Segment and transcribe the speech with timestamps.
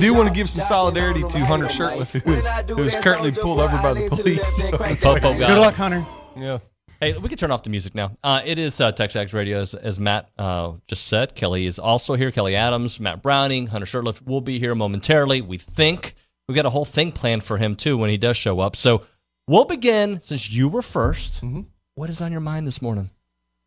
[0.00, 3.60] do want to give some solidarity to Hunter Shirtliff, who is, who is currently pulled
[3.60, 4.56] over by the police.
[5.00, 5.46] So, Popo guy.
[5.48, 6.04] Good luck, Hunter.
[6.36, 6.58] yeah.
[7.00, 8.16] Hey, we can turn off the music now.
[8.22, 11.34] Uh, it is uh, TexAgs Radio, as, as Matt uh, just said.
[11.34, 12.30] Kelly is also here.
[12.30, 15.40] Kelly Adams, Matt Browning, Hunter Shirtliff will be here momentarily.
[15.42, 16.14] We think
[16.48, 18.76] we've got a whole thing planned for him too when he does show up.
[18.76, 19.04] So
[19.48, 21.66] we'll begin since you were 1st
[21.96, 23.10] What is on your mind this morning?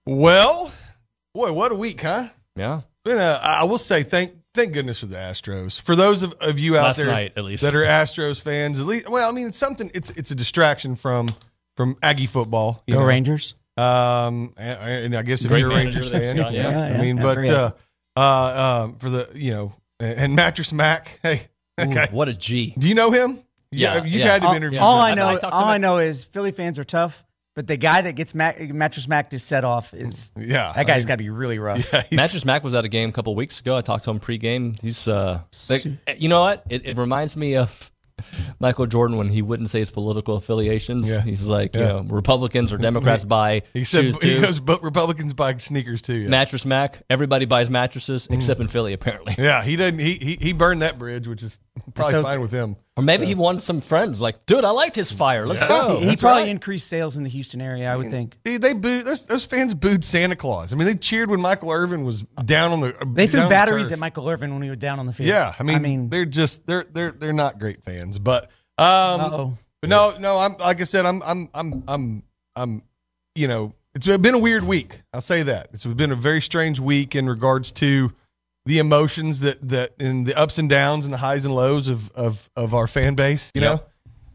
[0.05, 0.71] Well,
[1.35, 2.29] boy, what a week, huh?
[2.55, 5.79] Yeah, Been a, I will say thank thank goodness for the Astros.
[5.79, 7.63] For those of, of you out Last there night, at least.
[7.63, 10.95] that are Astros fans, at least well, I mean it's something it's it's a distraction
[10.97, 11.29] from
[11.77, 12.83] from Aggie football.
[12.87, 13.05] you Go know.
[13.05, 13.53] Rangers.
[13.77, 16.69] Um, and, and I guess if Great you're a manager Rangers they've fan, got, yeah,
[16.71, 16.79] yeah.
[16.85, 17.49] I Yeah, mean, yeah, but great.
[17.51, 17.71] uh,
[18.15, 21.43] uh, um, for the you know, and, and Mattress Mac, hey,
[21.79, 21.93] okay.
[21.93, 22.73] guy, what a G.
[22.77, 23.43] do you know him?
[23.69, 24.31] Yeah, you've yeah.
[24.31, 24.81] had him All, interviewed.
[24.81, 27.23] all I- I know, I all I know is Philly fans are tough,
[27.57, 31.07] but the guy that gets Mac, mattress Mac to set off is yeah, that guy's
[31.07, 31.91] got to be really rough.
[31.91, 33.75] Yeah, Mattress Mac was at a game a couple weeks ago.
[33.75, 34.79] I talked to him pregame.
[34.79, 35.83] He's, uh, like,
[36.21, 36.63] you know what?
[36.69, 37.91] It, it reminds me of
[38.59, 41.09] Michael Jordan when he wouldn't say his political affiliations.
[41.09, 41.21] Yeah.
[41.21, 44.41] He's like, you know, Republicans or Democrats buy He said shoes he too.
[44.41, 46.13] goes, but Republicans buy sneakers too.
[46.13, 46.29] Yeah.
[46.29, 47.01] Mattress Mac.
[47.09, 49.33] Everybody buys mattresses except in Philly, apparently.
[49.35, 49.99] Yeah, he didn't.
[49.99, 51.57] He, he he burned that bridge, which is
[51.93, 52.23] probably okay.
[52.23, 52.75] fine with him.
[52.95, 54.19] Or maybe he won some friends.
[54.19, 55.45] Like, dude, I liked his fire.
[55.45, 55.99] Let's go.
[55.99, 56.49] he he probably right.
[56.49, 57.91] increased sales in the Houston area.
[57.91, 60.73] I would think Dude, they booed those, those fans booed Santa Claus.
[60.73, 62.95] I mean, they cheered when Michael Irvin was down on the.
[63.13, 65.13] they threw down on the batteries at Michael Irvin when he was down on the
[65.13, 65.29] field.
[65.29, 68.45] Yeah, I mean, I mean, they're just they're they're they're not great fans, but
[68.77, 69.57] um, Uh-oh.
[69.81, 72.23] but no, no, I'm like I said, I'm I'm I'm I'm
[72.55, 72.81] I'm,
[73.35, 75.01] you know, it's been a weird week.
[75.13, 78.11] I'll say that it's been a very strange week in regards to
[78.67, 82.11] the emotions that that and the ups and downs and the highs and lows of
[82.11, 83.51] of of our fan base.
[83.55, 83.71] You Yep.
[83.79, 83.83] know,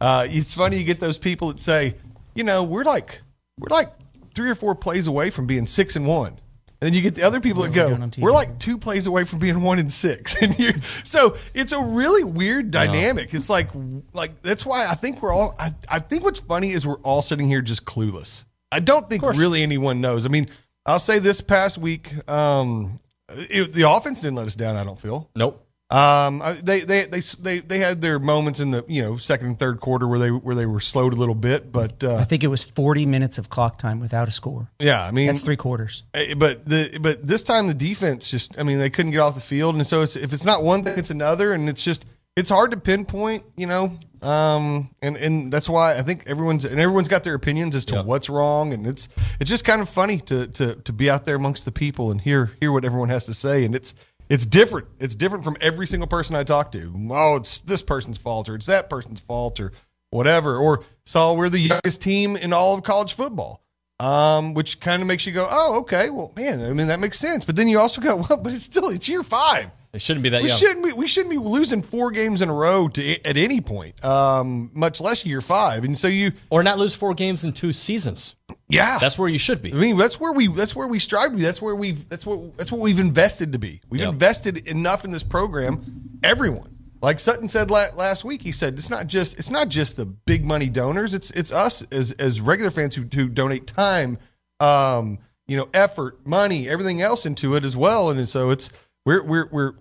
[0.01, 1.95] uh, it's funny you get those people that say,
[2.35, 3.21] you know, we're like
[3.59, 3.93] we're like
[4.35, 6.39] three or four plays away from being six and one.
[6.81, 8.21] And then you get the other people that What are go, doing on TV?
[8.23, 10.35] we're like two plays away from being one and six.
[10.41, 10.73] And you
[11.03, 13.33] so it's a really weird dynamic.
[13.33, 13.69] It's like
[14.13, 17.21] like that's why I think we're all I, I think what's funny is we're all
[17.21, 18.45] sitting here just clueless.
[18.71, 20.25] I don't think really anyone knows.
[20.25, 20.47] I mean,
[20.85, 22.97] I'll say this past week, um,
[23.35, 24.75] it, the offense didn't let us down.
[24.75, 25.29] I don't feel.
[25.35, 25.65] Nope.
[25.89, 29.59] Um, they, they they they they had their moments in the you know second and
[29.59, 32.43] third quarter where they where they were slowed a little bit, but I uh, think
[32.43, 34.71] it was 40 minutes of clock time without a score.
[34.79, 36.03] yeah, I mean That's three quarters.
[36.15, 39.35] Eh, But the but this time the defense just I mean they couldn't get off
[39.35, 42.05] the field and so it's if it's not one thing it's another and it's just
[42.35, 46.79] it's hard to pinpoint you know um and and that's why I think everyone's and
[46.79, 48.01] everyone's got their opinions as to Yeah.
[48.03, 48.73] what's wrong.
[48.73, 51.71] And it's it's just kind of funny to to to be out there amongst the
[51.71, 53.65] people and hear hear what everyone has to say.
[53.65, 53.93] And it's
[54.29, 54.87] it's different.
[54.99, 56.93] It's different from every single person I talk to.
[57.11, 59.73] Oh it's this person's fault or it's that person's fault or
[60.11, 60.57] whatever.
[60.57, 63.61] Or saw we're the youngest team in all of college football.
[63.99, 67.17] Um, which kind of makes you go, oh, okay, well, man, I mean that makes
[67.19, 67.45] sense.
[67.45, 69.69] But then you also go, well, but it's still it's year five.
[69.93, 70.57] It shouldn't be that We young.
[70.57, 74.03] shouldn't be we shouldn't be losing four games in a row to at any point,
[74.03, 75.83] um, much less year five.
[75.83, 78.33] And so you, Or not lose four games in two seasons.
[78.67, 79.71] yeah, That's where you should be.
[79.71, 81.43] I mean, that's where we that's where we strive to be.
[81.43, 83.81] That's where we've that's what that's what we've invested to be.
[83.89, 84.09] We've Yep.
[84.13, 85.83] invested enough in this program.
[86.23, 89.95] Everyone, like Sutton said la- last week, he said it's not just it's not just
[89.95, 91.13] the big money donors.
[91.13, 94.17] It's it's us as as regular fans who who donate time,
[94.59, 98.09] um, you know, effort, money, everything else into it as well.
[98.09, 98.71] And so it's
[99.05, 99.73] we're we're we're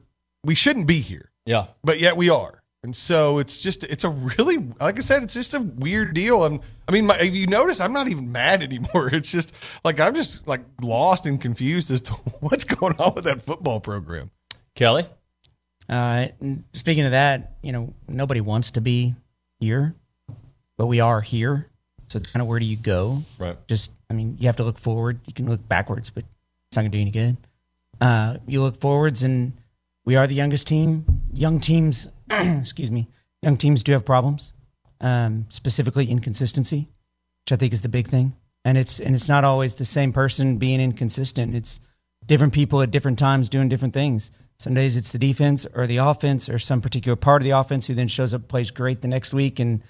[0.45, 1.67] we shouldn't be here Yeah.
[1.85, 2.59] but yet we are.
[2.85, 6.43] And so it's just it's a really like I said it's just a weird deal.
[6.45, 9.09] I'm, I mean, my, if you notice, I'm not even mad anymore.
[9.15, 13.23] It's just like I'm just like lost and confused as to what's going on with
[13.25, 14.31] that football program.
[14.75, 15.07] Kelly?
[15.89, 16.29] Uh,
[16.73, 19.15] speaking of that, you know, nobody wants to be
[19.61, 19.95] here,
[20.77, 21.69] but we are here.
[22.09, 23.23] So it's kind of where do you go?
[23.39, 23.57] Right.
[23.69, 25.21] Just, I mean, you have to look forward.
[25.27, 26.25] You can look backwards, but
[26.69, 27.37] it's not going to do any good.
[28.03, 29.53] Uh, you look forwards, and
[30.05, 31.05] we are the youngest team.
[31.33, 33.09] Young teams, excuse me,
[33.43, 34.53] young teams do have problems,
[35.01, 36.89] um, specifically inconsistency,
[37.45, 38.35] which I think is the big thing.
[38.65, 41.55] And it's and it's not always the same person being inconsistent.
[41.55, 41.81] It's
[42.27, 44.33] different people at different times doing different things.
[44.59, 47.87] Some days it's the defense or the offense or some particular part of the offense
[47.87, 49.81] who then shows up plays great the next week, and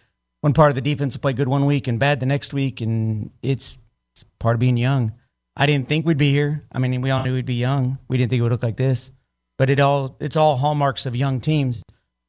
[0.42, 2.82] one part of the defense will play good one week and bad the next week,
[2.82, 3.78] and it's,
[4.14, 5.14] it's part of being young.
[5.56, 6.64] I didn't think we'd be here.
[6.72, 7.98] I mean, we all knew we'd be young.
[8.08, 9.10] We didn't think it would look like this,
[9.58, 11.82] but it all it's all hallmarks of young teams.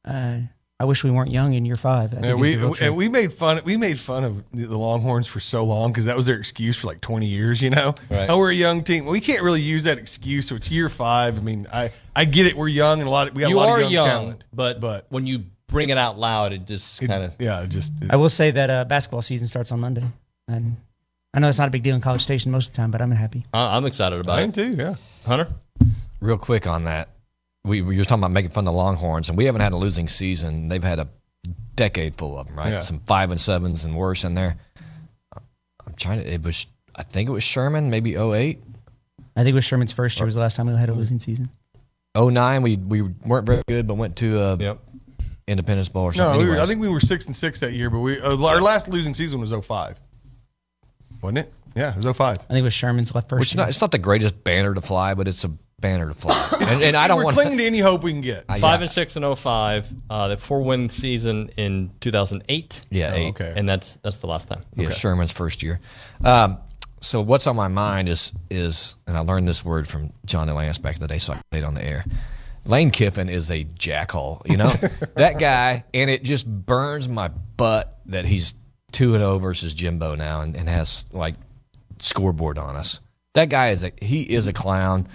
[0.06, 0.38] Uh,
[0.78, 2.12] I wish we weren't young in year five.
[2.12, 2.82] I think And we the real truth.
[2.88, 6.04] and we made fun we made fun of the the Longhorns for so long because
[6.06, 7.62] that was their excuse for like 20 years.
[7.62, 8.28] You know, Right.
[8.28, 9.06] oh, we're a young team.
[9.06, 10.48] We can't really use that excuse.
[10.48, 11.38] So it's year five.
[11.38, 12.56] I mean, I I get it.
[12.56, 13.28] We're young and a lot.
[13.28, 14.46] Of, we got You a lot are of young, young, talent.
[14.52, 17.32] but but when you bring it out loud, it just kind of.
[17.38, 20.04] yeah, it just it- I will say that uh, basketball season starts on Monday,
[20.48, 20.76] and
[21.34, 23.02] I know it's not a big deal in College Station most of the time, but
[23.02, 23.44] I'm happy.
[23.52, 24.54] I'm excited about I am it.
[24.54, 24.74] too.
[24.76, 24.94] Yeah.
[25.26, 25.48] Hunter?
[26.20, 27.08] Real quick on that.
[27.64, 29.76] we, we were talking about making fun of the Longhorns, and we haven't had a
[29.76, 30.68] losing season.
[30.68, 31.08] They've had a
[31.74, 32.70] decade full of them, right?
[32.70, 32.80] Yeah.
[32.82, 34.56] Some five and sevens and worse in there.
[35.34, 36.32] I'm trying to.
[36.32, 36.66] It was.
[36.94, 38.62] I think it was Sherman, maybe 08.
[39.36, 41.18] I think it was Sherman's first year was the last time we had a losing
[41.18, 41.50] season.
[42.16, 44.78] 09, we we weren't very good, but went to uh, Yep.
[45.48, 46.40] Independence Bowl or No, something.
[46.46, 48.60] we were, I think we were six and six that year, but we uh, our
[48.62, 49.98] last losing season was 05.
[51.24, 51.52] Wasn't it?
[51.74, 52.20] Yeah, it was 05.
[52.20, 53.40] I think it was Sherman's left first.
[53.40, 55.48] Which not, it's not the greatest banner to fly, but it's a
[55.80, 56.48] banner to fly.
[56.60, 58.44] and, and I don't We're want clinging to any hope we can get.
[58.48, 58.84] I- Five yeah.
[58.84, 59.92] and six and 05.
[60.08, 62.80] Uh, the four win season in 2008.
[62.90, 63.28] Yeah, Oh, eight.
[63.30, 63.52] okay.
[63.56, 64.62] And that's that's the last time.
[64.76, 65.80] Yeah, Sherman's first year.
[66.24, 66.58] Um,
[67.00, 70.78] so what's on my mind is is, and I learned this word from Johnny Lance
[70.78, 72.04] back in the day, so I played on the air.
[72.66, 74.70] Lane Kiffin is a jackhole, you know
[75.16, 78.54] that guy, and it just burns my butt that he's
[78.94, 81.34] two and zero versus Jimbo now, and, and has like
[81.98, 83.00] scoreboard on us.
[83.34, 85.06] That guy is a he is a clown.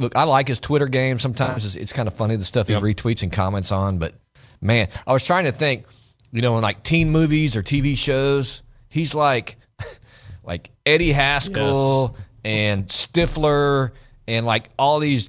[0.00, 1.18] Look, I like his Twitter game.
[1.18, 3.98] Sometimes it's, it's kind of funny the stuff he retweets and comments on.
[3.98, 4.14] But
[4.60, 5.84] man, I was trying to think,
[6.32, 9.58] you know, in like teen movies or TV shows, he's like
[10.42, 13.90] like Eddie Haskell and Stifler
[14.26, 15.28] and like all these,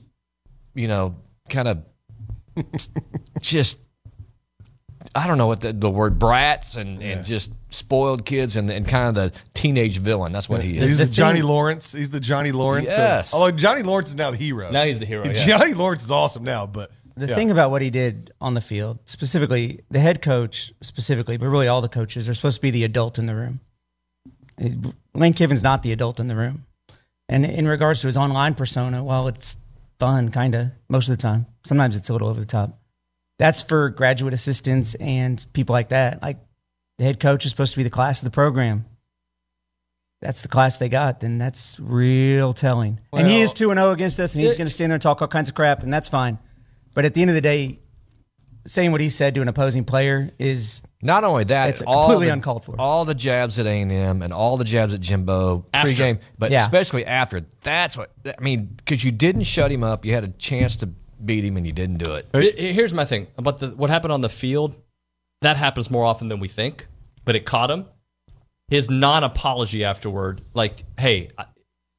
[0.74, 1.18] you know,
[1.50, 1.84] kind of
[3.42, 3.78] just
[5.16, 8.88] I don't know what the, the word brats and, and just spoiled kids and, and
[8.88, 10.32] kind of the teenage villain.
[10.32, 10.84] That's what he is.
[10.88, 11.92] He's the, the Johnny thing- Lawrence.
[11.92, 12.88] He's the Johnny Lawrence.
[12.92, 13.34] of- Yes.
[13.34, 14.72] although Johnny Lawrence is now the hero.
[14.72, 15.26] Now he's the hero.
[15.26, 15.34] Yeah.
[15.34, 17.36] Johnny Lawrence is awesome now, but The yeah.
[17.36, 21.68] thing about what he did on the field, specifically the head coach, specifically, but really
[21.68, 23.60] all the coaches are supposed to be the adult in the room.
[25.14, 26.66] Lane Kiffin's not the adult in the room.
[27.30, 29.58] And in regards to his online persona, while it's
[30.00, 31.46] fun, kind of, most of the time.
[31.66, 32.78] Sometimes it's a little over the top.
[33.40, 36.22] That's for graduate assistants and people like that.
[36.22, 36.38] Like
[36.98, 38.86] the head coach is supposed to be the class of the program.
[40.22, 43.00] That's the class they got, then that's real telling.
[43.12, 45.02] and he is 2 and 0 against us, and he's going to stand there and
[45.02, 46.40] talk all kinds of crap, and that's fine.
[46.94, 47.80] But at the end of the day,
[48.66, 52.28] saying what he said to an opposing player is Not only that, It's all completely
[52.28, 52.80] the- uncalled for.
[52.80, 55.92] All the jabs at A and M and all the jabs at Jimbo After.
[55.92, 56.62] pregame, but Yeah.
[56.62, 57.42] especially after.
[57.62, 60.06] That's what I mean because you didn't shut him up.
[60.06, 60.90] You had a chance to
[61.26, 62.28] beat him and you didn't do it.
[62.34, 64.78] H- Here's my thing about the what happened on the field.
[65.42, 66.88] That happens more often than we think,
[67.26, 67.86] but it caught him.
[68.70, 71.30] His non-apology afterward, like, "Hey,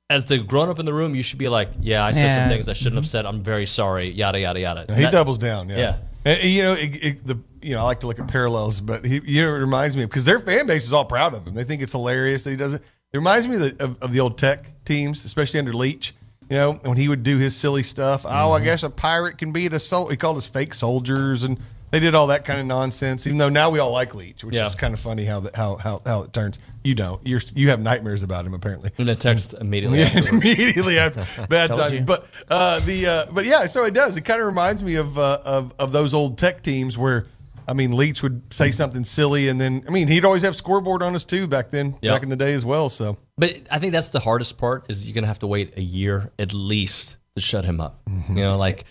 [0.08, 2.68] as the grown-up in the room, you should be like, yeah, I said some things
[2.68, 3.10] I shouldn't have mm-hmm.
[3.10, 3.26] said.
[3.26, 4.10] I'm very sorry.
[4.10, 5.68] Yada yada yada." He That- doubles down.
[5.68, 5.76] Yeah.
[5.76, 5.96] Yeah.
[6.26, 8.80] And, and, you know, it, it, the you know, I like to look at parallels,
[8.80, 11.34] but he, you know, it reminds me of because their fan base is all proud
[11.34, 11.54] of him.
[11.54, 12.82] They think it's hilarious that he does it.
[13.12, 16.14] It reminds me of the, of, of the old Tech teams, especially under Leach.
[16.54, 18.24] You know, when he would do his silly stuff.
[18.24, 20.06] Oh, I guess a pirate can be a sol.
[20.06, 21.58] He called us fake soldiers, and
[21.90, 23.26] they did all that kind of nonsense.
[23.26, 24.64] Even though now we all like Leach, which Yeah.
[24.68, 26.60] is kind of funny how that how, how how it turns.
[26.84, 27.20] You don't.
[27.26, 28.92] You're you have nightmares about him apparently.
[28.98, 29.98] And then text immediately.
[29.98, 32.04] Yeah, immediately after bad time.
[32.04, 34.16] But uh, the uh, but yeah, so it does.
[34.16, 37.26] It kind of reminds me of, uh, of of those old tech teams where
[37.66, 41.02] I mean Leach would say something silly, and then I mean he'd always have scoreboard
[41.02, 42.14] on us too back then, Yep.
[42.14, 42.88] back in the day as well.
[42.90, 45.82] So But I think that's the hardest part is you're gonna have to wait a
[45.82, 48.00] year at least to shut him up.
[48.28, 48.84] You know, like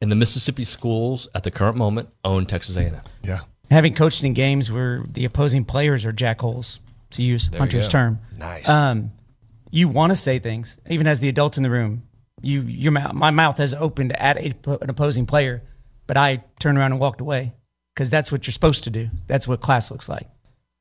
[0.00, 2.96] in the Mississippi schools at the current moment own Texas A&M.
[3.22, 3.40] yeah,
[3.70, 6.78] having coached in games where the opposing players are jackholes,
[7.10, 8.18] to use Hunter's term.
[8.38, 8.68] Nice.
[8.68, 9.12] Um,
[9.70, 12.02] you want to say things, even as the adult in the room.
[12.42, 15.62] You, your mouth, my mouth has opened at a, an opposing player,
[16.06, 17.52] but I turned around and walked away
[17.94, 19.10] because that's what you're supposed to do.
[19.26, 20.26] That's what class looks like,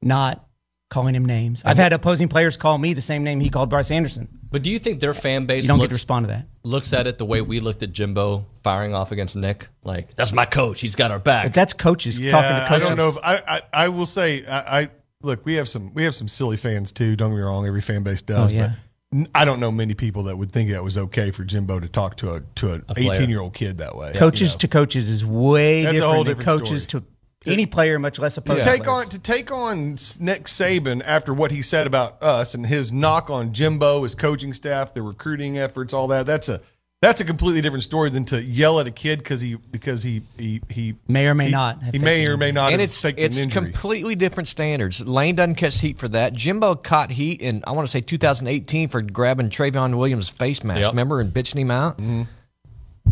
[0.01, 0.47] not
[0.89, 1.61] calling him names.
[1.63, 4.27] I've had opposing players call me the same name he called Bryce Anderson.
[4.51, 6.47] But do you think their fan base You don't get to looks, respond to that.
[6.63, 9.67] looks at it the way we looked at Jimbo firing off against Nick?
[9.83, 10.81] Like, that's my coach.
[10.81, 11.45] He's got our back.
[11.45, 12.31] But that's coaches yeah.
[12.31, 12.85] talking to coaches.
[12.91, 13.09] I don't know.
[13.09, 14.89] If, I, I I will say I, I
[15.21, 15.45] look.
[15.45, 17.15] We have some we have some silly fans too.
[17.15, 17.67] Don't get me wrong.
[17.67, 18.51] Every fan base does.
[18.51, 18.71] Oh, yeah.
[19.11, 21.79] But n- I don't know many people that would think it was okay for Jimbo
[21.79, 24.13] to talk to a to an eighteen year old kid that way.
[24.15, 27.01] coaches to coaches is way That's a different whole than different coaches story.
[27.01, 27.07] to
[27.45, 29.05] any player, much less to opposing take players.
[29.05, 29.79] on to take on
[30.19, 34.53] Nick Saban after what he said about us and his knock on Jimbo, his coaching
[34.53, 36.25] staff, the recruiting efforts, all that.
[36.25, 36.59] That's a
[37.01, 40.21] that's a completely different story than to yell at a kid because he because he
[40.37, 42.81] he he May or may he, not have he may faked or may not and
[42.81, 43.61] have it's faked it's an injury.
[43.71, 44.99] completely different standards.
[45.07, 46.33] Lane doesn't catch heat for that.
[46.33, 50.81] Jimbo caught heat in I want to say 2018 for grabbing Trayveon Williams' face mask.
[50.81, 50.91] Yep.
[50.91, 52.23] Remember and bitching him out, Mm-hmm.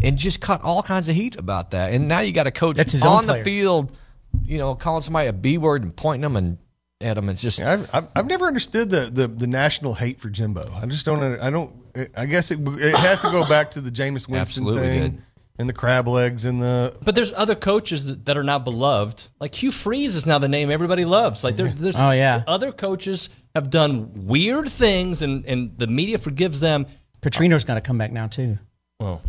[0.02, 1.94] and just caught all kinds of heat about that.
[1.94, 3.44] And now you got a coach That's his own on the player.
[3.46, 3.98] field,
[4.46, 6.58] you know, calling somebody a b word and pointing them and
[7.02, 7.30] at them.
[7.30, 10.72] It's just I've, I've, I've never understood the, the, the national hate for Jimbo.
[10.76, 11.22] I just don't.
[11.40, 11.76] I don't.
[12.16, 15.22] I guess it, it has to go back to the Jameis Winston Absolutely thing did.
[15.60, 16.96] and the crab legs and the.
[17.04, 19.28] But there's other coaches that, that are not beloved.
[19.40, 21.44] Like Hugh Freeze is now the name everybody loves.
[21.44, 22.44] Like there, there's Oh, yeah.
[22.48, 26.86] other coaches have done weird things, and, and the media forgives them.
[27.22, 28.58] Petrino's got to come back now too.
[29.00, 29.22] Well,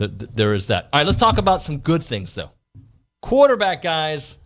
[0.00, 0.88] th- th- there is that.
[0.92, 2.50] All right, let's talk about some good things though.
[3.22, 4.38] Quarterback guys,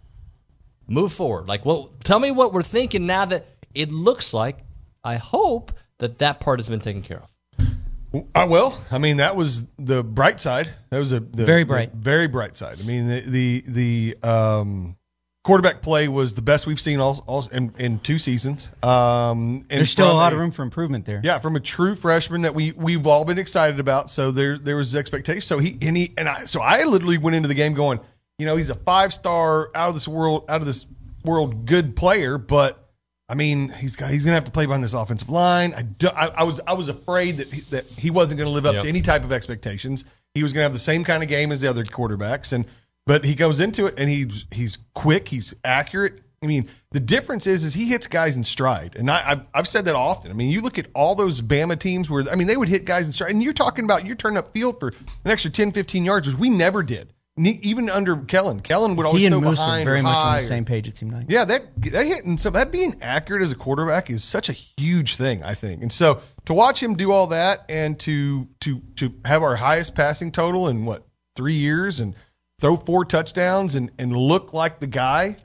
[0.87, 1.49] move forward.
[1.49, 4.59] Like, well, tell me what we're thinking now that it looks like.
[5.03, 8.27] I hope that that part has been taken care of.
[8.35, 8.79] I will.
[8.91, 10.69] I mean, that was the bright side.
[10.91, 11.91] That was a the, Very bright.
[11.91, 12.79] the very bright side.
[12.81, 14.97] I mean, the the, the um,
[15.45, 18.71] quarterback play was the best we've seen all, all in, in two seasons.
[18.83, 21.21] Um, and There's still a from lot of room for improvement there.
[21.25, 24.11] Yeah, from a true freshman that we we've all been excited about.
[24.11, 25.41] So there there was expectation.
[25.43, 28.01] So he and he and I so I literally went into the game going,
[28.39, 30.87] you know, he's a five star out of this world out of this
[31.25, 32.83] world good player, but
[33.29, 35.75] I mean, he's got he's gonna have to play behind this offensive line.
[35.75, 38.67] I, do, I, I was I was afraid that he, that he wasn't gonna live
[38.67, 38.83] up Yep.
[38.85, 40.05] to any type of expectations.
[40.35, 42.67] He was gonna have the same kind of game as the other quarterbacks, and
[43.07, 46.23] but he goes into it and he's he's quick, he's accurate.
[46.45, 49.69] I mean, the difference is is he hits guys in stride, and I, I've I've
[49.69, 50.31] said that often.
[50.31, 52.85] I mean, you look at all those Bama teams where I mean they would hit
[52.85, 54.89] guys in stride, and you're talking about you're turning up field for
[55.25, 57.13] an extra 10, 15 yards, which we never did.
[57.39, 60.43] Even under Kellen, Kellen would always He and Moose behind are very much on the
[60.43, 60.89] same page.
[60.89, 61.27] It seemed like.
[61.29, 65.17] yeah, that that hitting so that being accurate as a quarterback is such a huge
[65.17, 65.83] thing, I think.
[65.83, 69.95] And so to watch him do all that and to to to have our highest
[69.95, 72.15] passing total in what three years and
[72.59, 75.37] throw four touchdowns and and look like the guy,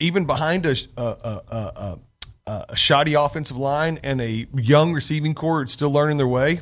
[0.00, 1.98] even behind a a a, a,
[2.46, 6.60] a, a shoddy offensive line and a young receiving core still learning their way.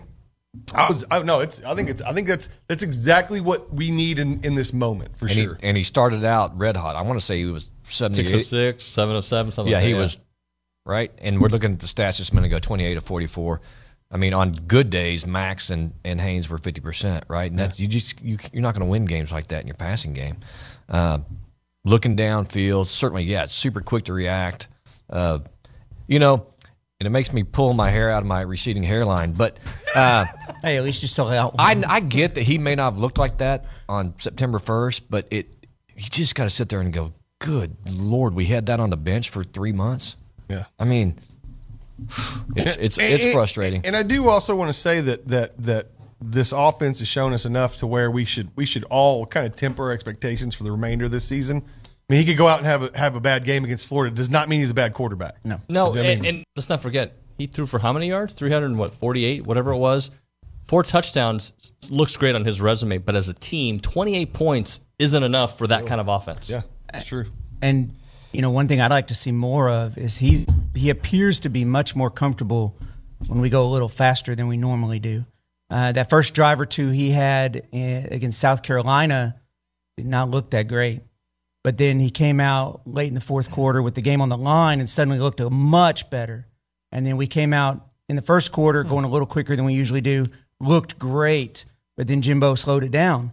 [0.74, 3.90] I was I no, it's I think it's I think that's that's exactly what we
[3.90, 5.54] need in in this moment for and sure.
[5.60, 6.96] he and he started out red hot.
[6.96, 8.46] I want to say he was seventy Six of eight.
[8.46, 9.88] six, seven of seven, something Yeah, like that.
[9.88, 10.18] he was
[10.86, 11.12] right.
[11.18, 13.60] And we're looking at the stats just a minute ago: twenty eight to forty four.
[14.10, 17.50] I mean, on good days, Max and, and Haynes were fifty percent, right?
[17.50, 19.74] And that's you just you, you're not going to win games like that in your
[19.76, 20.36] passing game.
[20.88, 21.18] Uh,
[21.84, 24.68] looking downfield, certainly, yeah, it's super quick to react.
[25.10, 25.40] Uh,
[26.06, 26.46] you know,
[27.04, 29.32] and it makes me pull my hair out of my receding hairline.
[29.32, 29.58] But
[29.94, 30.24] uh,
[30.62, 31.54] Hey, at least you still out.
[31.58, 35.28] I, I get that he may not have looked like that on September 1st, but
[35.30, 35.46] it
[35.94, 38.96] you just got to sit there and go, good Lord, we had that on the
[38.96, 40.16] bench for three months.
[40.48, 40.64] yeah.
[40.80, 41.18] I mean,
[42.56, 43.84] it's it's And- it's and- frustrating.
[43.84, 45.88] And I do also want to say that that that
[46.20, 49.54] this offense has shown us enough to where we should we should all kind of
[49.56, 51.62] temper our expectations for the remainder of this season.
[52.14, 54.14] I mean, he could go out and have a, have a bad game against Florida.
[54.14, 55.36] Does not mean he's a bad quarterback.
[55.42, 55.60] No.
[55.68, 58.34] No, I and, mean- and let's not forget, he threw for how many yards?
[58.34, 60.12] 300 and what, 48, whatever it was.
[60.68, 61.52] Four touchdowns
[61.90, 65.86] looks great on his resume, but as a team, 28 points isn't enough for that
[65.86, 66.48] kind of offense.
[66.48, 67.24] Yeah, that's true.
[67.60, 67.96] And
[68.32, 71.48] you know, one thing I'd like to see more of is he's he appears to
[71.48, 72.76] be much more comfortable
[73.26, 75.24] when we go a little faster than we normally do.
[75.68, 79.40] Uh, that first drive or two he had uh, against South Carolina
[79.96, 81.02] did not look that great,
[81.64, 84.36] but then he came out late in the fourth quarter with the game on the
[84.36, 86.46] line and suddenly looked much better.
[86.92, 88.88] And then we came out in the first quarter hmm.
[88.90, 90.26] going a little quicker than we usually do,
[90.60, 91.64] looked great,
[91.96, 93.32] but then Jimbo slowed it down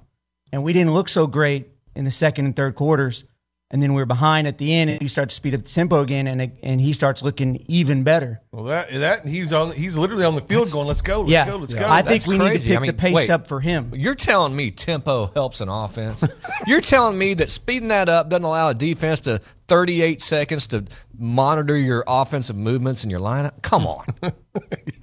[0.51, 3.25] and we didn't look so great in the second and third quarters.
[3.73, 5.69] And then we were behind at the end, and we start to speed up the
[5.69, 8.41] tempo again, and and he starts looking even better.
[8.51, 11.49] Well, that that he's on he's literally on the field going, "Let's go, let's yeah,
[11.49, 11.85] go, let's go.
[11.85, 13.29] I go." think That's we need to pick I mean, the pace wait.
[13.29, 13.93] up for him.
[13.95, 16.21] You're telling me tempo helps an offense.
[16.67, 20.83] You're telling me that speeding that up doesn't allow a defense to 38 seconds to
[21.17, 23.61] monitor your offensive movements in your lineup.
[23.61, 24.05] Come on,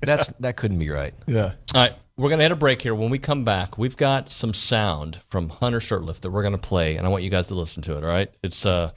[0.03, 1.15] that's that couldn't be right.
[1.27, 1.53] yeah.
[1.75, 2.97] All right, we're going to hit a break here.
[2.97, 6.59] When we come back, we've got some sound from Hunter Shirtliff that we're going to
[6.59, 8.29] play, and I want you guys to listen to it, all right?
[8.43, 8.91] It's, uh,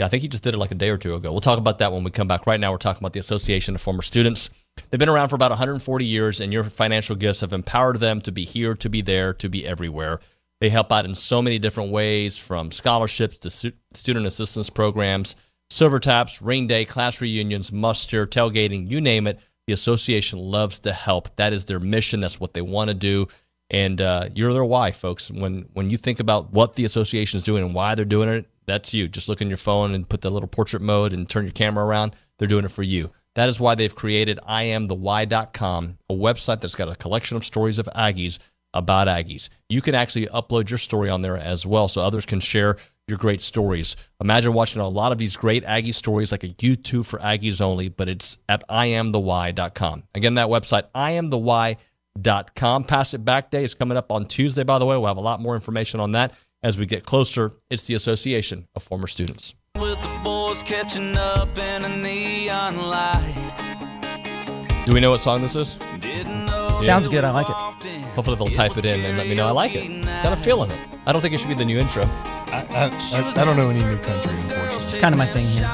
[0.00, 1.30] yeah, I think he just did it like a day or two ago.
[1.30, 2.48] We'll talk about that when we come back.
[2.48, 4.50] Right now, we're talking about the Association of Former Students.
[4.90, 8.32] They've been around for about 140 years, and your financial gifts have empowered them to
[8.32, 10.18] be here, to be there, to be everywhere.
[10.60, 15.36] They help out in so many different ways, from scholarships to stu- student assistance programs,
[15.70, 19.38] silver taps, rain day, class reunions, muster, tailgating, you name it.
[19.70, 21.36] The association loves to help.
[21.36, 22.18] That is their mission.
[22.18, 23.28] That's what they want to do.
[23.70, 25.30] And uh, you're their why, folks.
[25.30, 28.50] When when you think about what the association is doing and why they're doing it,
[28.66, 29.06] that's you.
[29.06, 31.84] Just look in your phone and put the little portrait mode and turn your camera
[31.84, 32.16] around.
[32.36, 33.12] They're doing it for you.
[33.36, 37.88] That is why they've created IamTheWhy.com, a website that's got a collection of stories of
[37.94, 38.40] Aggies
[38.74, 39.50] about Aggies.
[39.68, 42.76] You can actually upload your story on there as well so others can share
[43.10, 43.96] your great stories.
[44.20, 47.88] Imagine watching a lot of these great Aggie stories like a YouTube for Aggies only,
[47.88, 50.04] but it's at IamTheWhy.com.
[50.14, 52.84] Again, that website, IamTheWhy.com.
[52.84, 54.96] Pass It Back Day is coming up on Tuesday, by the way.
[54.96, 57.52] We'll have a lot more information on that as we get closer.
[57.68, 59.54] It's the Association of Former Students.
[59.74, 63.46] With the boys catching up in a neon light.
[64.86, 65.76] Do we know what song this is?
[66.80, 68.04] Didn't Sounds good, I like it.
[68.14, 70.02] Hopefully they'll type it in and let me know I like it.
[70.02, 70.78] Got a feeling it.
[71.04, 72.02] I don't think it should be the new intro.
[72.04, 74.86] I, I, I, I don't know any new country, unfortunately.
[74.86, 75.68] It's kind of my thing here.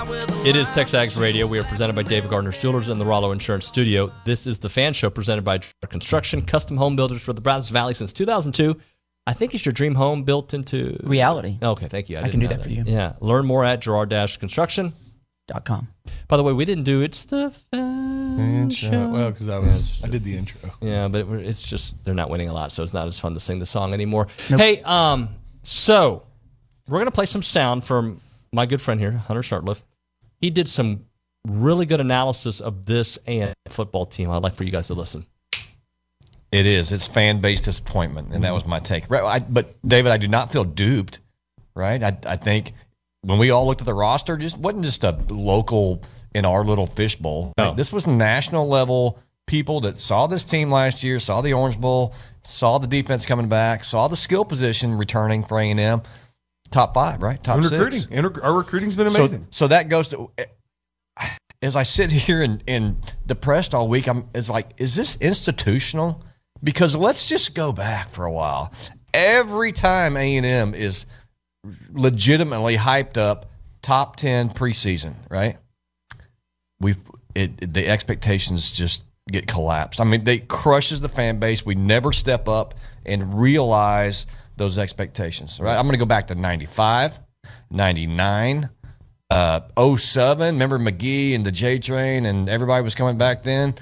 [0.44, 1.46] It is TexAgs Radio.
[1.46, 4.12] We are presented by David Gardner's Jewelers and the Rollo Insurance Studio.
[4.24, 7.94] This is the fan show presented by Construction, custom home builders for the Brazos Valley
[7.94, 8.76] since 2002.
[9.28, 11.58] I think it's your dream home built into Reality.
[11.62, 12.16] Okay, thank you.
[12.18, 12.82] I, I can do know that for you.
[12.84, 14.92] Yeah, learn more at Gerard Dash Construction.
[15.48, 15.86] Dot com.
[16.26, 19.08] By the way, we didn't do it's the fan show.
[19.08, 20.70] Well, because I was I did the intro.
[20.80, 23.32] Yeah, but it, it's just they're not winning a lot, so it's not as fun
[23.34, 24.26] to sing the song anymore.
[24.48, 25.28] Hey, um,
[25.62, 26.24] so
[26.88, 28.20] we're gonna play some sound from
[28.52, 29.82] my good friend here, Hunter Shirtliff.
[30.40, 31.04] He did some
[31.46, 34.32] really good analysis of this and football team.
[34.32, 35.26] I'd like for you guys to listen.
[36.50, 36.90] It is.
[36.90, 39.08] It's fan based disappointment, and that was my take.
[39.08, 41.20] Right, I, but David, I do not feel duped.
[41.76, 42.72] Right, I, I think
[43.26, 46.02] when we all looked at the roster, just wasn't just a local
[46.34, 47.52] in our little fishbowl.
[47.58, 47.68] No.
[47.68, 47.76] Right?
[47.76, 52.14] This was national level people that saw this team last year, saw the Orange Bowl,
[52.44, 56.02] saw the defense coming back, saw the skill position returning for A and M.
[56.70, 57.42] Top five, right?
[57.42, 57.72] Top And six.
[57.80, 58.12] recruiting.
[58.12, 59.46] And our recruiting's been So, amazing.
[59.50, 60.30] so that goes to
[61.62, 66.22] as I sit here and, and depressed all week, I'm it's like, is this institutional?
[66.62, 68.72] Because let's just go back for a while.
[69.14, 71.06] Every time A and M is
[71.92, 73.46] legitimately hyped up,
[73.82, 75.56] top ten preseason, right?
[76.80, 76.98] We've
[77.34, 80.00] it, it- the expectations just get collapsed.
[80.00, 81.66] I mean, they crushes the fan base.
[81.66, 85.58] We never step up and realize those expectations.
[85.60, 85.76] Right?
[85.76, 87.18] I'm going to go back to 95,
[87.70, 88.70] 99,
[89.30, 89.60] uh,
[89.96, 90.54] 07.
[90.54, 93.74] Remember McGee and the J Train and everybody was coming back then.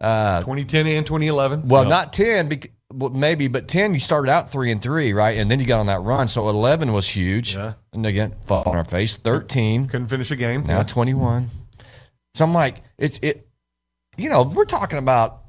[0.00, 1.68] 2010 and 2011.
[1.68, 5.38] Well, not 10, bec- well, maybe, but 10, you started out 3 and 3, right?
[5.38, 6.28] And then you got on that run.
[6.28, 7.54] So 11 was huge.
[7.54, 7.74] Yeah.
[7.92, 9.16] And again, fall on our face.
[9.16, 10.64] 13, couldn't finish a game.
[10.64, 11.48] now 21.
[12.34, 13.46] So I'm like, it's, it,
[14.16, 15.42] you know, we're talking about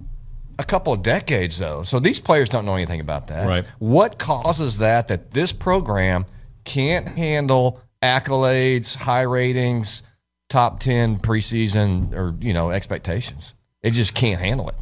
[0.59, 1.83] a couple of decades, though.
[1.83, 3.47] So these players don't know anything about that.
[3.47, 3.65] Right.
[3.79, 6.25] What causes that, that this program
[6.63, 10.03] can't handle accolades, high ratings,
[10.49, 13.53] top 10 preseason or, you know, expectations?
[13.81, 14.75] It just can't handle it.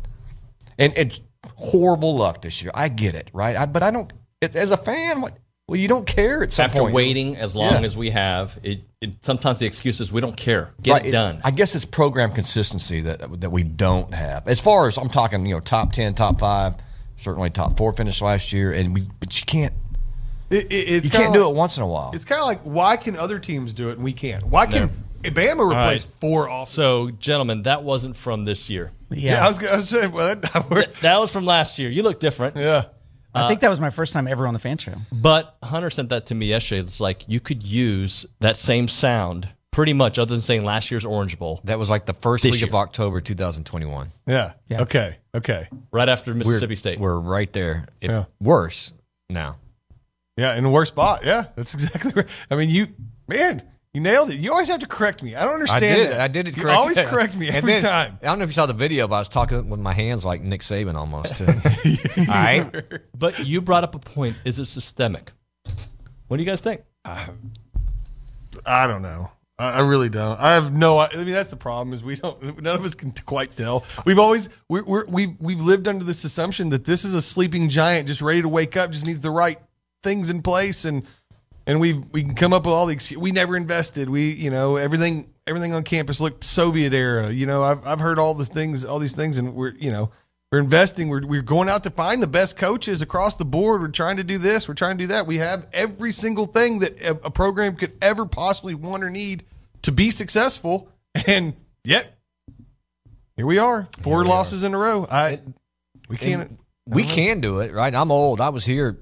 [0.77, 1.19] And it's
[1.55, 2.71] horrible luck this year.
[2.73, 3.55] I get it, right?
[3.55, 6.65] I, but I don't, it, as a fan, what, well, you don't care at some
[6.65, 6.93] After point.
[6.93, 7.81] waiting as long Yeah.
[7.81, 10.73] as we have, it, it sometimes the excuse is we don't care.
[10.81, 11.41] Get Right, it done.
[11.43, 14.47] I guess it's program consistency that that we don't have.
[14.47, 16.75] As far as I'm talking, you know, top ten, top five,
[17.17, 19.73] certainly top four finish last year, and we, but you can't,
[20.49, 22.11] It, it, it's you can't do it once in a while.
[22.13, 24.45] It's kind of like why can other teams do it and we can't?
[24.45, 24.89] Why can
[25.23, 26.15] Bama replaced right.
[26.19, 26.73] four awesome?
[26.73, 28.91] so, gentlemen, that wasn't from this year.
[29.09, 29.33] Yeah.
[29.33, 31.89] Yeah, I was going to say, well, that, we're- That was from last year.
[31.89, 32.55] You look different.
[32.57, 32.85] yeah.
[33.33, 34.93] I uh, think that was my first time ever on the fan show.
[35.11, 36.81] But Hunter sent that to me yesterday.
[36.81, 41.05] It's like you could use that same sound pretty much, other than saying last year's
[41.05, 42.75] Orange Bowl, that was like the first This week of.
[42.75, 44.11] October 2021.
[44.27, 44.51] Yeah.
[44.67, 44.81] Yeah.
[44.81, 45.15] Okay.
[45.33, 45.69] Okay.
[45.91, 46.99] right after We're, Mississippi State.
[46.99, 47.87] we're right there.
[48.01, 48.25] It- Yeah.
[48.41, 48.91] Worse
[49.29, 49.57] now.
[50.35, 51.23] Yeah, in the worst spot.
[51.25, 52.27] Yeah, that's exactly right.
[52.49, 52.87] I mean, you,
[53.27, 53.61] man,
[53.93, 54.35] you nailed it.
[54.35, 55.35] You always have to correct me.
[55.35, 55.83] I don't understand.
[55.83, 56.09] I did.
[56.11, 56.19] That.
[56.21, 56.57] I did it.
[56.57, 58.19] You always correct me every then- time.
[58.21, 60.23] I don't know if you saw the video, but I was talking with my hands
[60.23, 61.35] like Nick Saban almost.
[61.35, 61.45] Too.
[62.21, 62.71] All right.
[63.17, 64.37] but you brought up a point.
[64.45, 65.31] Is it systemic?
[66.27, 66.83] What do you guys think?
[67.03, 67.27] Uh,
[68.65, 69.29] I don't know.
[69.59, 70.39] I, I really don't.
[70.39, 70.97] I have no.
[70.97, 72.61] I mean, that's the problem is we don't.
[72.61, 73.83] None of us can quite tell.
[74.05, 77.67] We've always we're, we're we've we've lived under this assumption that this is a sleeping
[77.67, 79.59] giant just ready to wake up, just needs the right
[80.01, 81.05] things in place, and
[81.71, 83.15] and we we can come up with all the.
[83.17, 84.09] We never invested.
[84.09, 87.31] We you know everything everything on campus looked Soviet era.
[87.31, 90.11] You know I've I've heard all the things all these things, and we're you know.
[90.51, 91.07] We're investing.
[91.07, 93.79] We're, we're going out to find the best coaches across the board.
[93.79, 94.67] We're trying to do this.
[94.67, 95.25] We're trying to do that.
[95.25, 99.45] We have every single thing that a, a program could ever possibly want or need
[99.83, 100.89] to be successful.
[101.25, 101.53] And
[101.85, 102.17] yet,
[103.37, 103.87] here we are.
[104.01, 105.07] Four losses in a row.
[105.09, 105.39] I
[106.09, 106.59] we can't.
[106.85, 107.95] we can do it, right?
[107.95, 108.41] I'm old.
[108.41, 108.99] I was here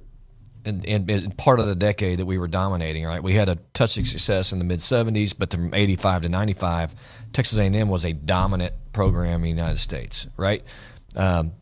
[0.69, 3.21] in, in, in part of the decade that we were dominating, right?
[3.21, 6.95] We had a touch of success in the mid 70s, but from 85 to 95,
[7.33, 10.63] Texas A&M was a dominant program in the United States, right?
[11.15, 11.53] Um,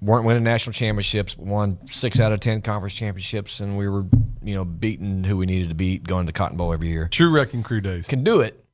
[0.00, 4.04] weren't winning national championships, won six out of 10 conference championships, and we were,
[4.42, 7.08] you know, beating who we needed to beat, going to the Cotton Bowl every year
[7.10, 8.06] True wrecking crew days.
[8.06, 8.64] can do it,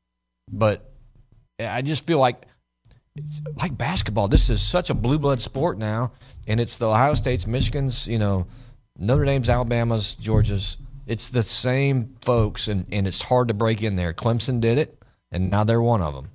[0.51, 0.91] but
[1.61, 2.45] I just feel like
[3.57, 4.29] like basketball.
[4.29, 6.13] This is such a blue blood sport now,
[6.47, 8.47] and it's the Ohio State's, Michigan's, you know,
[8.99, 10.77] Notre Dame's, Alabama's, Georgia's.
[11.07, 14.13] It's the same folks, and, and it's hard to break in there.
[14.13, 16.31] Clemson did it, and now they're one of them.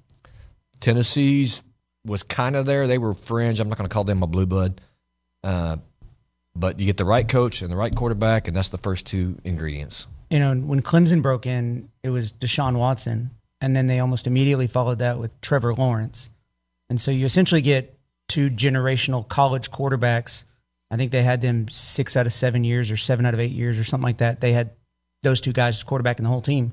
[0.80, 1.62] Tennessee's
[2.06, 2.88] was kind of there.
[2.88, 3.60] They were fringe.
[3.60, 4.82] I'm not going to call them a blue blood.
[5.43, 5.78] Uh,
[6.56, 9.38] but you get the right coach and the right quarterback, and that's the first two
[9.43, 10.08] ingredients.
[10.30, 14.67] You know, when Clemson broke in, it was Deshaun Watson, and then they almost immediately
[14.67, 16.30] followed that with Trevor Lawrence.
[16.89, 17.97] And so you essentially get
[18.28, 20.45] two generational college quarterbacks.
[20.93, 23.51] I think they had them six out of seven years or seven out of eight
[23.51, 24.41] years or something like that.
[24.41, 24.69] They had
[25.23, 26.71] those two guys quarterbacking the whole team.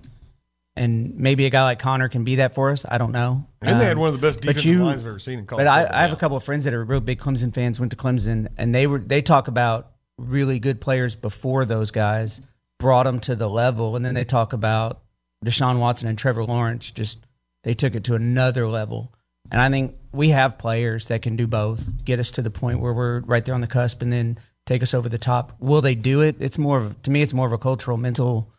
[0.76, 2.84] And maybe a guy like Connor can be that for us.
[2.88, 3.46] I don't know.
[3.62, 5.46] And they had Um, one of the best defensive you- lines I've ever seen in
[5.46, 5.64] college.
[5.64, 5.86] But I.
[5.90, 7.80] I have a couple of friends that are real big Clemson fans.
[7.80, 12.40] Went to Clemson, and they were they talk about really good players before those guys,
[12.78, 15.00] brought them to the level, and then they talk about
[15.44, 16.90] Deshaun Watson and Trevor Lawrence.
[16.90, 17.18] Just
[17.64, 19.12] they took it to another level,
[19.50, 22.80] and I think we have players that can do both, get us to the point
[22.80, 25.52] where we're right there on the cusp, and then take us over the top.
[25.60, 26.36] Will they do it?
[26.40, 28.52] It's more of to me, it's more of a cultural, mental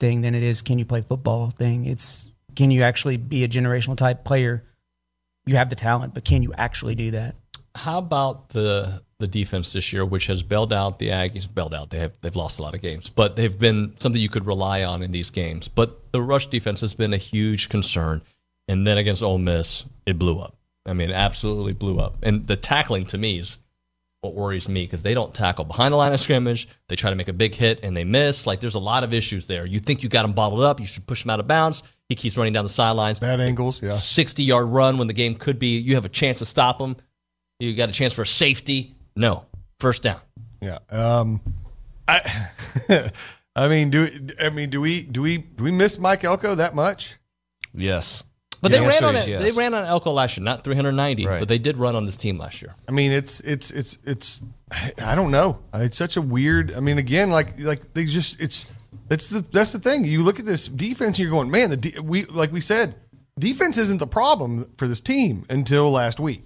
[0.00, 1.86] thing than it is can you play football thing.
[1.86, 4.62] It's can you actually be a generational type player?
[5.46, 7.36] You have the talent, but can you actually do that?
[7.74, 11.52] How about the the defense this year, which has bailed out the Aggies?
[11.52, 11.90] Bailed out.
[11.90, 14.82] They have they've lost a lot of games, but they've been something you could rely
[14.82, 15.68] on in these games.
[15.68, 18.22] But the rush defense has been a huge concern,
[18.68, 20.56] and then against Ole Miss, it blew up.
[20.84, 22.16] I mean, it absolutely blew up.
[22.22, 23.58] And the tackling to me is
[24.20, 26.68] what worries me because they don't tackle behind the line of scrimmage.
[26.88, 28.46] They try to make a big hit and they miss.
[28.46, 29.66] Like there's a lot of issues there.
[29.66, 31.82] You think you got him bottled up, you should push him out of bounds.
[32.08, 33.18] He keeps running down the sidelines.
[33.18, 33.90] Bad angles, yeah.
[33.90, 36.96] 60 yard run when the game could be, you have a chance to stop him.
[37.58, 38.94] You got a chance for a safety.
[39.16, 39.44] No,
[39.80, 40.20] first down.
[40.60, 40.78] Yeah.
[40.90, 41.40] Um,
[42.06, 42.50] I,
[43.56, 44.08] I mean, do
[44.40, 47.16] I mean do we do we do we miss Mike Elko that much?
[47.74, 48.24] Yes.
[48.62, 49.30] But The they ran answer on is it.
[49.30, 49.42] yes.
[49.42, 51.38] They ran on Elko last year, not 390, Right.
[51.40, 52.74] but they did run on this team last year.
[52.88, 54.42] I mean, it's it's it's it's
[55.02, 55.58] I don't know.
[55.74, 56.72] It's such a weird.
[56.74, 58.66] I mean, again, like like they just it's
[59.10, 60.04] it's the that's the thing.
[60.04, 61.70] You look at this defense, and you're going, man.
[61.70, 62.94] The de- we like we said,
[63.38, 66.44] defense isn't the problem for this team until last week.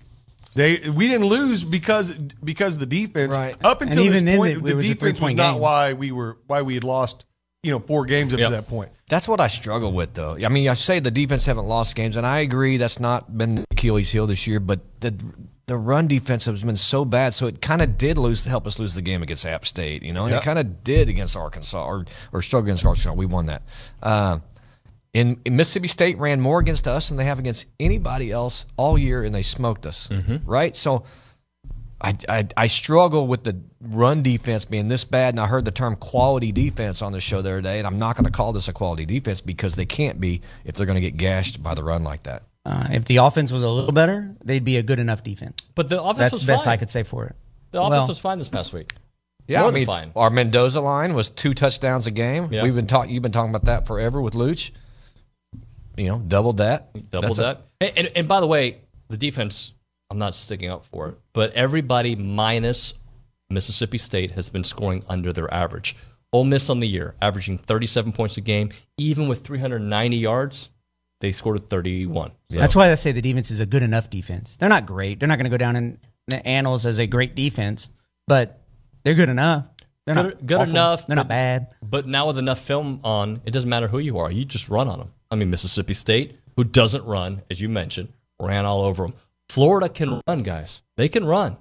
[0.55, 3.37] They we didn't lose because because the defense.
[3.37, 3.55] Right.
[3.65, 5.61] Up until this point, it- the it was a defense was three-point not game.
[5.63, 7.25] why we were why we had lost.
[7.63, 8.49] You know, four games up Yep.
[8.49, 8.91] to that point.
[9.09, 10.35] That's what I struggle with, though.
[10.43, 13.57] I mean, I say the defense haven't lost games, and I agree that's not been
[13.57, 14.61] the Achilles heel this year.
[14.61, 15.15] But the
[15.67, 18.79] the run defense has been so bad, so it kind of did lose help us
[18.79, 20.03] lose the game against App State.
[20.03, 20.39] You know, and Yeah.
[20.39, 23.13] it kind of did against Arkansas or or struggled against Arkansas.
[23.13, 23.63] We won that.
[24.03, 24.39] Uh,
[25.13, 28.97] in, in Mississippi State ran more against us than they have against anybody else all
[28.97, 30.09] year, and they smoked us.
[30.47, 31.05] Right, so.
[32.01, 35.71] I, I, I struggle with the run defense being this bad, and I heard the
[35.71, 38.53] term quality defense on the show the other day, and I'm not going to call
[38.53, 41.75] this a quality defense because they can't be if they're going to get gashed by
[41.75, 42.45] the run like that.
[42.65, 45.57] Uh, if the offense was a little better, they'd be a good enough defense.
[45.75, 46.73] But the offense That's was the best fine.
[46.75, 47.37] I could say for it.
[47.71, 48.93] The offense Well- was fine this past week.
[49.47, 50.13] Yeah, More I mean, fine.
[50.15, 52.53] our Mendoza line was two touchdowns a game.
[52.53, 52.63] Yeah.
[52.63, 53.13] We've been talking.
[53.13, 54.71] You've been talking about that forever with Luch.
[55.97, 56.93] You know, doubled that.
[57.11, 57.67] Double That's a- that.
[57.81, 59.75] and, and, and by the way, the defense,
[60.11, 62.95] I'm not sticking up for it, but everybody minus
[63.49, 65.97] Mississippi State has been scoring under their average.
[66.33, 70.71] Ole Miss on the year, averaging 37 points a game, even with 390 yards,
[71.21, 72.33] they scored at 31.
[72.51, 74.57] So, That's why I say the defense is a good enough defense.
[74.57, 75.21] They're not great.
[75.21, 77.91] They're not going to go down in the annals as a great defense,
[78.27, 78.61] but
[79.03, 79.67] they're good enough.
[80.07, 80.71] They're Good- not er, good awful.
[80.71, 81.75] enough, They're not bad.
[81.83, 84.31] But now with enough film on, it doesn't matter who you are.
[84.31, 85.13] You just run on them.
[85.31, 89.15] I mean, Mississippi State, who doesn't run, as you mentioned, ran all over them.
[89.51, 90.83] Florida can run, guys.
[90.97, 91.57] They can run.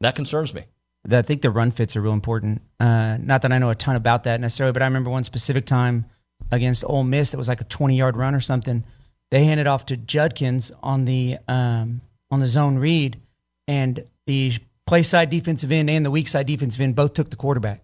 [0.00, 0.64] That concerns me.
[1.10, 2.62] I think the run fits are real important.
[2.78, 5.66] Uh, not that I know a ton about that necessarily, but I remember one specific
[5.66, 6.06] time
[6.52, 8.84] against Ole Miss that was like a 20 yard run or something.
[9.32, 13.20] They handed off to Judkins on the um, on the zone read,
[13.66, 14.52] and the
[14.86, 17.82] play side defensive end and the weak side defensive end both took the quarterback.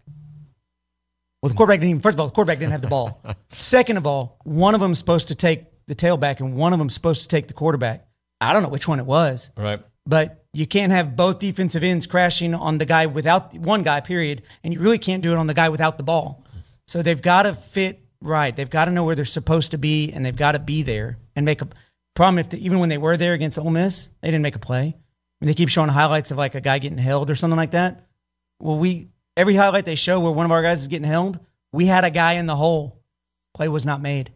[1.43, 2.03] Well, the quarterback didn't even.
[2.03, 3.21] First of all, the quarterback didn't have the ball.
[3.51, 6.95] Second of all, one of them's supposed to take the tailback, and one of them's
[6.95, 8.07] supposed to take the quarterback.
[8.43, 9.81] I don't know which one it was right.
[10.07, 14.43] but you can't have both defensive ends crashing on the guy without one guy, period.
[14.63, 16.45] And you really can't do it on the guy without the ball.
[16.87, 18.55] So they've got to fit right.
[18.55, 21.19] They've got to know where they're supposed to be, and they've got to be there
[21.35, 21.69] and make a
[22.15, 22.39] problem.
[22.39, 24.81] If the, even when they were there against Ole Miss, they didn't make a play.
[24.81, 27.71] I mean, they keep showing highlights of like a guy getting held or something like
[27.71, 28.07] that.
[28.61, 31.39] Well, we every highlight they show where one of our guys is getting held,
[31.73, 33.01] we had a guy in the hole.
[33.55, 34.33] Play was not made.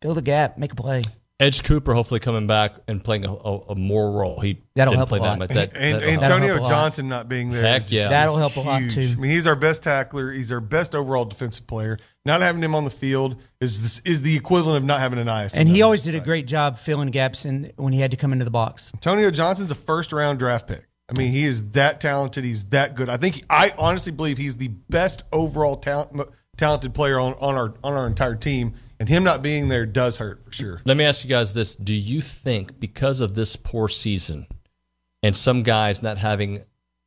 [0.00, 1.02] Fill the gap, make a play.
[1.40, 4.38] Edge Cooper hopefully coming back and playing a, a, a more role.
[4.40, 5.38] He That'll didn't help play a that lot.
[5.38, 5.48] much.
[5.48, 6.20] That, and uh, that'll help.
[6.20, 6.68] That'll Antonio help.
[6.68, 7.62] Johnson not being there.
[7.62, 8.08] Heck yeah.
[8.10, 9.00] That'll is help a lot, too.
[9.00, 10.30] I mean, he's our best tackler.
[10.32, 11.98] He's our best overall defensive player.
[12.26, 15.28] Not having him on the field is this, is the equivalent of not having an
[15.28, 15.56] IS.
[15.56, 18.32] And he always did a great job filling gaps in when he had to come
[18.32, 18.92] into the box.
[18.94, 20.86] Antonio Johnson's a first round draft pick.
[21.08, 22.44] I mean, he is that talented.
[22.44, 23.08] He's that good.
[23.08, 27.74] I think I honestly believe he's the best overall talent, talented player on, on our
[27.82, 28.74] on our entire team.
[29.00, 30.82] And him not being there does hurt for sure.
[30.84, 34.46] Let me ask you guys this: Do you think because of this poor season
[35.22, 36.64] and some guys not having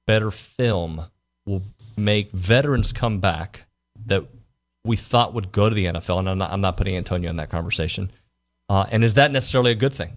[0.08, 1.06] better film
[1.46, 1.62] will
[1.96, 3.66] make veterans come back
[4.08, 4.24] that
[4.84, 6.18] we thought would go to the NFL?
[6.20, 8.12] And I'm not, I'm not putting Antonio in that conversation.
[8.68, 10.14] Uh, and is that necessarily a good thing?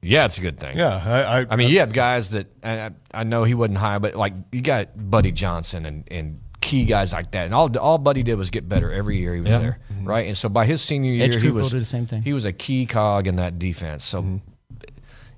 [0.00, 0.78] Yeah, it's a good thing.
[0.78, 3.98] Yeah, I, I, I mean, you have guys that I, I know he wasn't high,
[3.98, 7.96] but like you got Buddy Johnson and, and key guys like that, and all all
[7.96, 10.04] Buddy did was get better every year he was there, mm-hmm.
[10.04, 10.26] right?
[10.26, 12.22] And so by his senior year, Edge he was the same thing.
[12.22, 14.04] He was a key cog in that defense.
[14.04, 14.36] So, mm-hmm.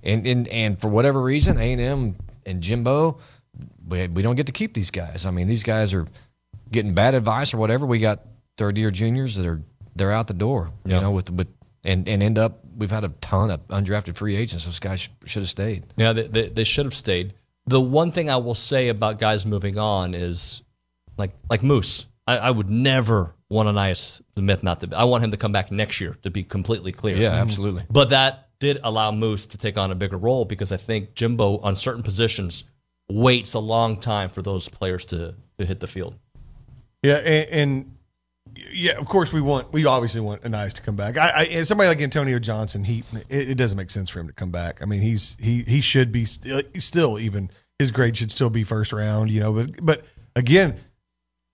[0.03, 3.19] and and and for whatever reason, A and M and Jimbo,
[3.87, 5.27] we, we don't get to keep these guys.
[5.27, 6.07] I mean, these guys are
[6.73, 7.85] getting bad advice or whatever.
[7.85, 8.21] We got
[8.57, 9.61] third year juniors that are
[9.95, 10.71] they're out the door.
[10.87, 11.49] You know, with with
[11.85, 14.65] and and end up we've had a ton of undrafted free agents.
[14.65, 15.85] Those guys sh- should have stayed.
[15.97, 17.35] Yeah, they, they, they should have stayed.
[17.67, 20.63] The one thing I will say about guys moving on is
[21.19, 22.07] like like Moose.
[22.27, 24.63] I, I would never want Ainias the myth.
[24.63, 24.87] not to.
[24.87, 26.17] Be, I want him to come back next year.
[26.23, 27.17] To be completely clear.
[27.17, 27.43] Yeah, mm-hmm.
[27.43, 27.85] absolutely.
[27.91, 31.59] But that did allow Moose to take on a bigger role because I think Jimbo
[31.59, 32.65] on certain positions
[33.09, 36.17] waits a long time for those players to, to hit the field.
[37.03, 37.99] Yeah, and, and
[38.73, 41.17] yeah, of course we want we obviously want Ainias to come back.
[41.17, 44.27] I, I and somebody like Antonio Johnson, he it, it doesn't make sense for him
[44.27, 44.83] to come back.
[44.83, 48.65] I mean, he's he he should be still, still even his grade should still be
[48.65, 49.53] first round, you know.
[49.53, 50.05] But but
[50.35, 50.77] again,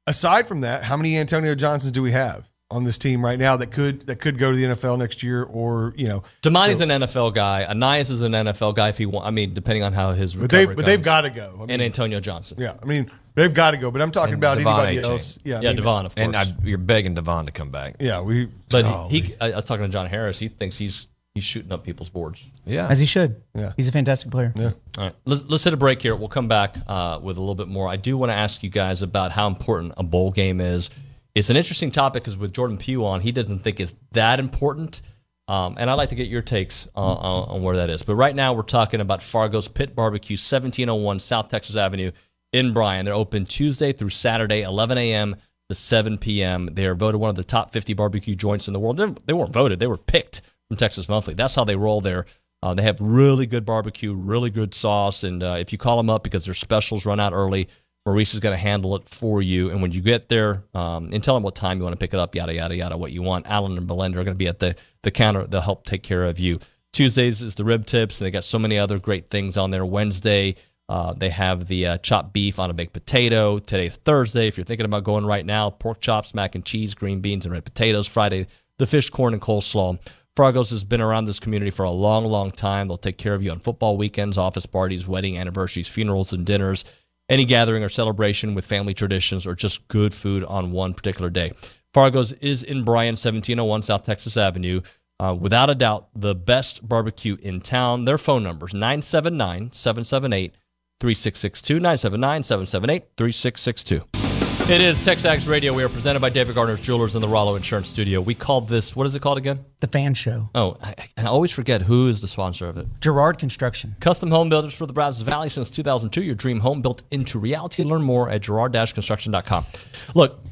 [0.07, 3.57] aside from that, how many Antonio Johnsons do we have on this team right now
[3.57, 6.23] that could that could go to the NFL next year or you know?
[6.43, 7.67] Demani's an NFL guy.
[7.69, 9.27] Ainias is an NFL guy if he want.
[9.27, 11.53] I mean, depending on how his But they recovery but they've got to go.
[11.57, 12.59] I mean, and Antonio Johnson.
[12.61, 13.91] yeah, I mean they've got to go.
[13.91, 15.11] But I'm talking And about Devon anybody Achane.
[15.13, 15.39] else.
[15.45, 16.25] Yeah, I yeah, mean, Devon, of course.
[16.27, 17.97] And I, you're begging Devon to come back.
[18.01, 18.49] Yeah, we.
[18.71, 19.21] but golly.
[19.21, 20.39] he, I I was talking to John Harris.
[20.39, 22.45] He thinks he's he's shooting up people's boards.
[22.65, 22.87] Yeah.
[22.89, 23.43] as he should.
[23.55, 23.73] Yeah.
[23.77, 24.53] He's a fantastic player.
[24.55, 24.73] Yeah.
[24.97, 26.15] All right, let's, let's hit a break here.
[26.15, 27.89] We'll come back uh, with a little bit more.
[27.89, 30.91] I do want to ask you guys about how important a bowl game is.
[31.35, 35.03] It's an interesting topic because with Jordan Pugh on, he doesn't think it's that important.
[35.49, 38.03] Um, and I'd like to get your takes on, on, on where that is.
[38.03, 42.13] But right now, we're talking about Fargo's Pit Barbecue, 1701 South Texas Avenue
[42.53, 43.05] in Bryan.
[43.05, 45.37] They're open Tuesday through Saturday, 11 a.m.
[45.69, 46.71] to 7 p.m.
[46.73, 48.97] They are voted one of the top 50 barbecue joints in the world.
[48.97, 50.41] They're, they weren't voted, they were picked
[50.75, 51.35] from Texas Monthly.
[51.35, 52.27] That's how they roll there.
[52.63, 56.09] Uh, they have really good barbecue, really good sauce, and uh, if you call them
[56.09, 57.69] up because their specials run out early,
[58.07, 59.71] Maurice is going to handle it for you.
[59.71, 62.13] And when you get there, um, and tell them what time you want to pick
[62.13, 63.47] it up, yada yada yada, what you want.
[63.47, 65.47] Alan and Belinda are going to be at the the counter.
[65.47, 66.59] They'll help take care of you.
[66.93, 69.85] Tuesdays is the rib tips, and they got so many other great things on there.
[69.85, 70.55] Wednesday,
[70.89, 73.59] uh, they have the uh, chopped beef on a baked potato.
[73.59, 74.49] Today's Thursday.
[74.49, 77.53] If you're thinking about going right now, pork chops, mac and cheese, green beans, and
[77.53, 78.07] red potatoes.
[78.07, 78.47] Friday,
[78.79, 79.99] the fish, corn, and coleslaw.
[80.37, 82.89] Fargo's has been around this community for a long, long time.
[82.89, 86.85] They'll take care of you on football weekends, office parties, wedding anniversaries, funerals, and dinners,
[87.29, 91.53] any gathering or celebration with family traditions, or just good food on one particular day.
[91.93, 94.81] Fargo's is in Bryan, 1701 South Texas Avenue.
[95.21, 98.05] Uh, without a doubt, the best barbecue in town.
[98.05, 100.57] Their phone numbers 979 778
[100.99, 101.75] 3662.
[101.75, 104.24] 979 778 3662.
[104.67, 105.75] It is Texags Radio.
[105.75, 108.23] We are presented by David Gardner's Jewelers in the Rollo Insurance Studio.
[108.23, 109.63] We called this, what is it called again?
[109.81, 110.49] The fan show.
[110.55, 112.87] Oh, I, I always forget who is the sponsor of it.
[113.03, 113.95] Gerard Construction.
[114.01, 116.23] Custom home builders for the Brazos Valley since 2002.
[116.23, 117.83] Your dream home built into reality.
[117.85, 119.67] Learn more at gerard-construction.com.
[120.15, 120.43] Look,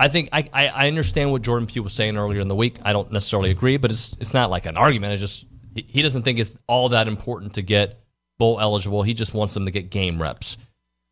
[0.00, 2.78] I think I, I, I understand what Jordan Pugh was saying earlier in the week.
[2.82, 5.12] I don't necessarily agree, but it's it's not like an argument.
[5.12, 8.00] It's just he, he doesn't think it's all that important to get
[8.38, 9.02] bowl eligible.
[9.02, 10.56] He just wants them to get game reps.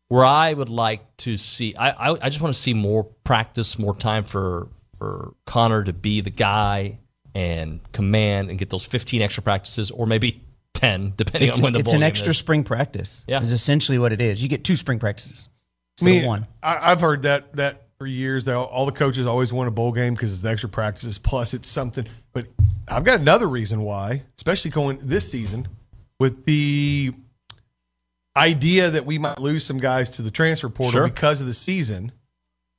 [0.09, 3.79] Where I would like to see, I I, I just want to see more practice,
[3.79, 4.67] more time for
[4.97, 6.99] for Connor to be the guy
[7.33, 10.43] and command and get those 15 extra practices, or maybe
[10.73, 11.93] 10, depending It's, on when the ball is.
[11.93, 12.37] it's an extra is.
[12.37, 13.23] spring practice.
[13.27, 13.39] Yeah.
[13.39, 14.41] Is essentially what it is.
[14.41, 15.47] You get two spring practices
[16.01, 16.47] I mean, one.
[16.63, 18.45] I, I've heard that that for years.
[18.45, 21.53] That all the coaches always want a bowl game because it's the extra practices plus
[21.53, 22.07] it's something.
[22.33, 22.47] But
[22.87, 25.67] I've got another reason why, especially going this season
[26.19, 27.13] with the
[28.39, 31.07] idea that we might lose some guys to the transfer portal Sure.
[31.07, 32.11] because of the season.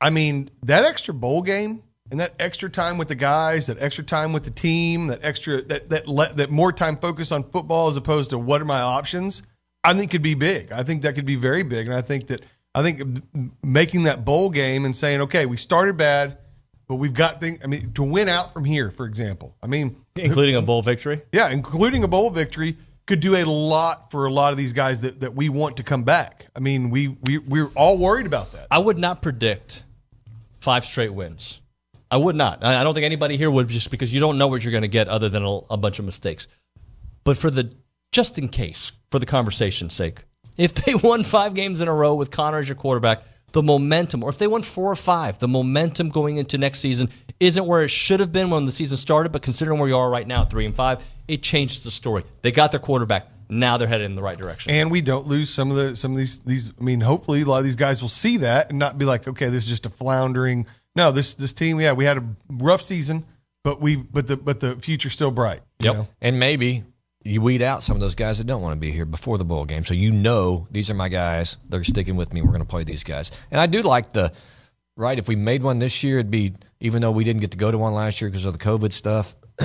[0.01, 4.03] I mean, that extra bowl game and that extra time with the guys, that extra
[4.03, 7.89] time with the team, that extra that that le- that more time focus on football
[7.89, 9.43] as opposed to what are my options,
[9.85, 10.73] I think could be big.
[10.73, 12.43] I think that could be very big, and I think that
[12.75, 13.23] I think
[13.63, 16.39] making that bowl game and saying, okay, we started bad,
[16.89, 17.59] but we've got things.
[17.63, 19.55] I mean, to win out from here, for example.
[19.63, 21.21] I mean, including a bowl victory.
[21.33, 22.77] yeah, including a bowl victory
[23.11, 25.83] could do a lot for a lot of these guys that, that we want to
[25.83, 26.47] come back.
[26.55, 28.69] I mean, we we we're all worried about that.
[28.71, 29.83] I would not predict
[30.61, 31.61] five straight wins.
[32.09, 32.65] I would not.
[32.65, 34.89] I don't think anybody here would, just because you don't know what you're going to
[34.89, 36.47] get, other than a, a bunch of mistakes.
[37.25, 37.73] But for the
[38.13, 40.23] just in case, for the conversation's sake,
[40.57, 44.23] if they won five games in a row with Connor as your quarterback, the momentum,
[44.23, 47.09] or if they won four or five, the momentum going into next season
[47.41, 49.33] isn't where it should have been when the season started.
[49.33, 52.25] But considering where you are right now, three and five, it changes the story.
[52.43, 53.27] They got their quarterback.
[53.49, 54.71] Now they're headed in the right direction.
[54.73, 56.71] And we don't lose some of the some of these these.
[56.79, 59.27] I mean, hopefully, a lot of these guys will see that and not be like,
[59.27, 60.67] okay, this is just a floundering.
[60.95, 63.25] No, this this team, yeah, we had a rough season,
[63.65, 65.63] but we but the but the future's still bright.
[65.83, 65.95] you Yep.
[65.97, 66.09] know?
[66.21, 66.85] And maybe
[67.23, 69.45] you weed out some of those guys that don't want to be here before the
[69.45, 69.85] bowl game.
[69.85, 71.59] So you know these are my guys.
[71.69, 72.41] They're sticking with me.
[72.41, 73.31] We're going to play these guys.
[73.51, 74.33] And I do like the
[74.97, 75.19] right.
[75.19, 77.71] If we made one this year, it'd be even though we didn't get to go
[77.71, 79.37] to one last year because of the COVID stuff.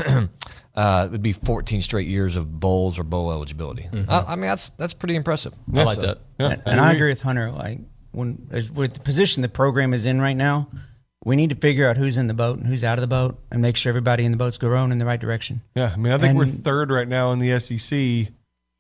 [0.76, 3.88] uh, it would be 14 straight years of bowls or bowl eligibility.
[4.10, 5.54] I, I mean, that's that's pretty impressive.
[5.74, 6.20] I like that.
[6.38, 6.50] Yeah.
[6.50, 7.52] And, and I agree with Hunter.
[7.52, 7.80] Like
[8.12, 10.68] when with the position the program is in right now,
[11.26, 13.38] we need to figure out who's in the boat and who's out of the boat,
[13.52, 15.62] and make sure everybody in the boat's going in the right direction.
[15.76, 18.32] Yeah, I mean, I think we're third right now in the SEC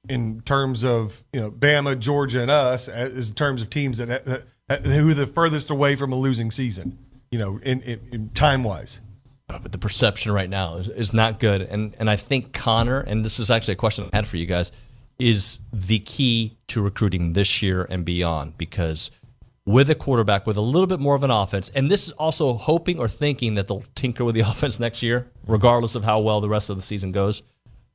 [0.07, 3.97] in terms of you know Bama, Georgia, and us uh, as in terms of teams
[3.97, 6.99] that, that, that who are the furthest away from a losing season.
[7.31, 9.01] You know, in, in, in time wise.
[9.49, 11.63] Uh, but the perception right now is, is not good.
[11.63, 14.45] And and I think Connor, and this is actually a question I had for you
[14.45, 14.71] guys,
[15.19, 19.11] is the key to recruiting this year and beyond because
[19.65, 22.53] with a quarterback with a little bit more of an offense, and this is also
[22.53, 26.41] hoping or thinking that they'll tinker with the offense next year, regardless of how well
[26.41, 27.43] the rest of the season goes.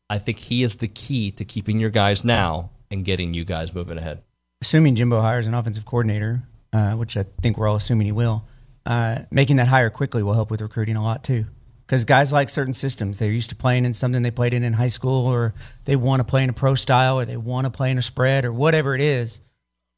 [0.08, 3.72] I think he is the key to keeping your guys now and getting you guys
[3.74, 4.22] moving ahead.
[4.60, 8.44] Assuming Jimbo hires an offensive coordinator, uh, which I think we're all assuming he will,
[8.84, 11.46] uh, making that hire quickly will help with recruiting a lot too.
[11.86, 14.72] Because guys like certain systems, they're used to playing in something they played in in
[14.72, 15.54] high school, or
[15.86, 18.02] they want to play in a pro style, or they want to play in a
[18.02, 19.40] spread, or whatever it is.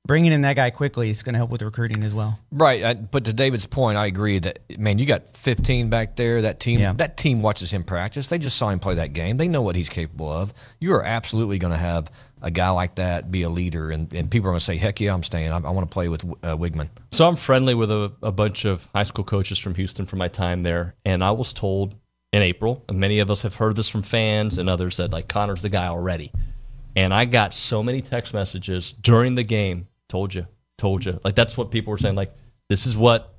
[0.05, 2.41] Bringing in that guy quickly is going to help with recruiting as well.
[2.51, 6.43] Right, I, but to David's point, I agree that man, you got 15 back there.
[6.43, 6.93] That team, Yeah.
[6.95, 8.27] that team watches him practice.
[8.27, 9.37] They just saw him play that game.
[9.37, 10.53] They know what he's capable of.
[10.81, 12.11] You are absolutely going to have
[12.41, 15.01] a guy like that be a leader, and, and people are going to say, "Heck
[15.01, 15.53] yeah, I'm staying.
[15.53, 18.65] I, I want to play with uh, Weigman." So I'm friendly with a, a bunch
[18.65, 21.95] of high school coaches from Houston from my time there, and I was told
[22.33, 25.29] in April, and many of us have heard this from fans and others that like
[25.29, 26.33] Connor's the guy already.
[26.97, 29.87] And I got so many text messages during the game.
[30.13, 30.47] Told you,
[30.77, 31.19] told you.
[31.25, 32.17] Like that's what people were saying.
[32.17, 32.35] Like
[32.69, 33.35] this is what.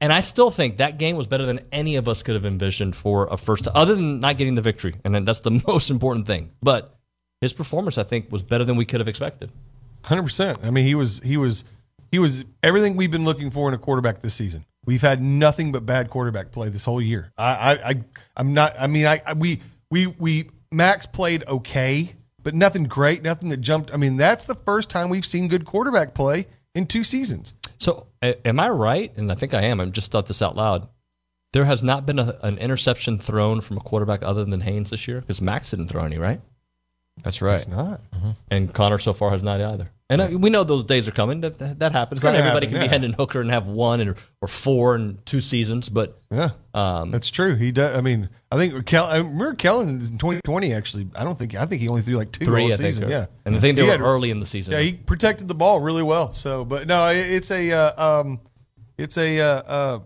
[0.00, 2.94] And I still think that game was better than any of us could have envisioned
[2.94, 6.28] for a first, other than not getting the victory, and then that's the most important
[6.28, 6.52] thing.
[6.62, 6.96] But
[7.40, 9.50] his performance, I think, was better than we could have expected.
[10.04, 10.60] Hundred percent.
[10.62, 11.64] I mean, he was he was
[12.12, 14.64] he was everything we've been looking for in a quarterback this season.
[14.84, 17.32] We've had nothing but bad quarterback play this whole year.
[17.36, 18.04] I I, I
[18.36, 18.76] I'm not.
[18.78, 19.58] I mean, I, I we
[19.90, 22.14] we we Max played okay,
[22.46, 23.92] but nothing great, nothing that jumped.
[23.92, 27.54] I mean, that's the first time we've seen good quarterback play in two seasons.
[27.78, 29.12] So, am I right?
[29.16, 29.80] And I think I am.
[29.80, 30.88] I just thought this out loud.
[31.52, 35.08] There has not been a, an interception thrown from a quarterback other than Haynes this
[35.08, 36.40] year because Max didn't throw any, right?
[37.24, 37.56] That's right.
[37.56, 38.00] It's not.
[38.12, 38.30] Mm-hmm.
[38.52, 39.90] And Connor so far has not either.
[40.08, 41.40] And uh, we know those days are coming.
[41.40, 42.22] That that, that happens.
[42.22, 42.90] Not everybody happen, can be yeah.
[42.90, 47.28] Hendon Hooker and have one and, or four and two seasons, but Yeah, um, that's
[47.28, 47.56] true.
[47.56, 47.96] He does.
[47.98, 50.72] I mean, I think Kel, I remember Kellen in 2020.
[50.72, 53.08] Actually, I don't think I think he only threw like two three, I season.
[53.08, 54.74] Yeah, and I think they He were had- early in the season.
[54.74, 56.32] Yeah, he protected the ball really well.
[56.32, 58.40] So, but no, it- it's a uh, um,
[58.96, 59.98] it's a uh, uh,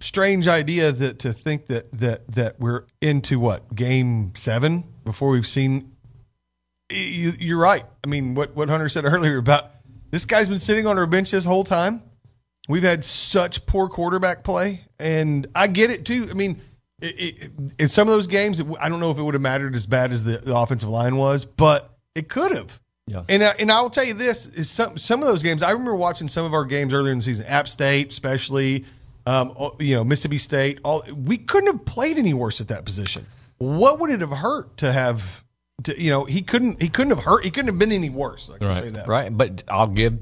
[0.00, 5.46] strange idea that to think that that that we're into what game seven before we've
[5.46, 5.92] seen.
[6.90, 7.84] You, you're right.
[8.04, 9.70] I mean, what what Hunter said earlier about
[10.10, 12.02] this guy's been sitting on our bench this whole time.
[12.68, 16.26] We've had such poor quarterback play, and I get it too.
[16.30, 16.60] I mean,
[17.00, 19.42] it, it, in some of those games, it, I don't know if it would have
[19.42, 22.80] mattered as bad as the, the offensive line was, but it could have.
[23.06, 23.22] Yeah.
[23.28, 25.62] And I, and I'll tell you this is some some of those games.
[25.62, 28.84] I remember watching some of our games earlier in the season, App State, especially,
[29.26, 30.80] um, you know, Mississippi State.
[30.84, 33.24] All we couldn't have played any worse at that position.
[33.58, 35.44] What would it have hurt to have?
[35.84, 36.80] To, you know, he couldn't.
[36.80, 37.44] He couldn't have hurt.
[37.44, 38.50] He couldn't have been any worse.
[38.52, 38.82] I can Right.
[38.82, 39.06] say that.
[39.06, 40.18] Right, but I'll give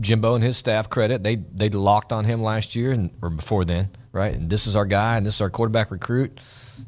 [0.00, 1.22] Jimbo and his staff credit.
[1.22, 4.34] They they locked on him last year and or before then, right?
[4.34, 6.40] And this is our guy, and this is our quarterback recruit,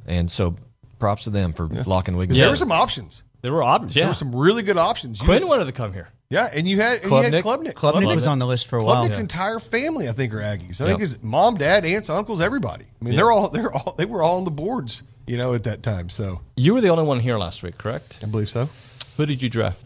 [0.07, 0.57] and so
[0.99, 2.39] props to them for locking Wiggins.
[2.39, 3.23] There were some options.
[3.43, 3.95] there were options.
[3.95, 5.21] Yeah, There were some really good options.
[5.21, 6.09] You Quinn had- wanted to come here.
[6.31, 7.75] yeah, and you had and you had Klubnik.
[7.75, 7.75] Klubnik.
[7.75, 9.05] Klubnik was on the list for a while.
[9.05, 10.81] Klubnik's entire family, I think, are Aggies.
[10.81, 12.87] I think his mom, dad, aunts, uncles, everybody.
[13.01, 15.65] I mean, they're all they're all they were all on the boards, you know, at
[15.65, 16.09] that time.
[16.09, 18.19] So You were the only one here last week, correct?
[18.23, 18.69] I believe so.
[19.17, 19.81] Who did you draft?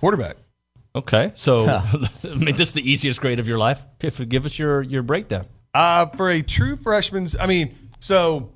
[0.00, 0.36] Quarterback.
[0.94, 3.82] Okay, so I mean, this is the easiest grade of your life.
[3.98, 5.46] Give, give us your your breakdown.
[5.74, 8.50] Uh, for a true freshman's, I mean, so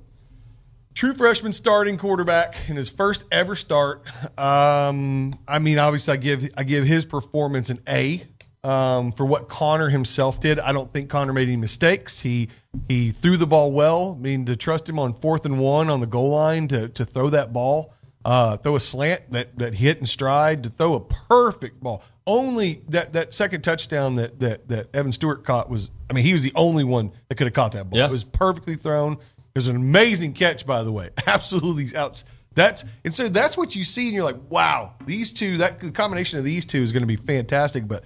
[0.93, 4.03] true freshman starting quarterback in his first ever start.
[4.37, 8.23] Um, I mean, obviously, I give I give his performance an A.
[8.65, 12.19] Um, for what Connor himself did, I don't think Connor made any mistakes.
[12.21, 12.47] He
[12.87, 14.15] he threw the ball well.
[14.17, 17.05] I mean, to trust him on fourth and one on the goal line to to
[17.05, 17.93] throw that ball,
[18.25, 22.03] uh, throw a slant that that hit in stride, to throw a perfect ball.
[22.25, 26.33] Only that that second touchdown that that that Evan Stewart caught was, I mean, he
[26.33, 27.99] was the only one that could have caught that ball.
[27.99, 28.07] Yeah.
[28.07, 29.13] It was perfectly thrown.
[29.13, 31.09] It was an amazing catch, by the way.
[31.27, 32.25] Absolutely outs.
[32.55, 35.57] That's and so that's what you see, and you're like, wow, these two.
[35.57, 37.87] That the combination of these two is going to be fantastic.
[37.87, 38.03] But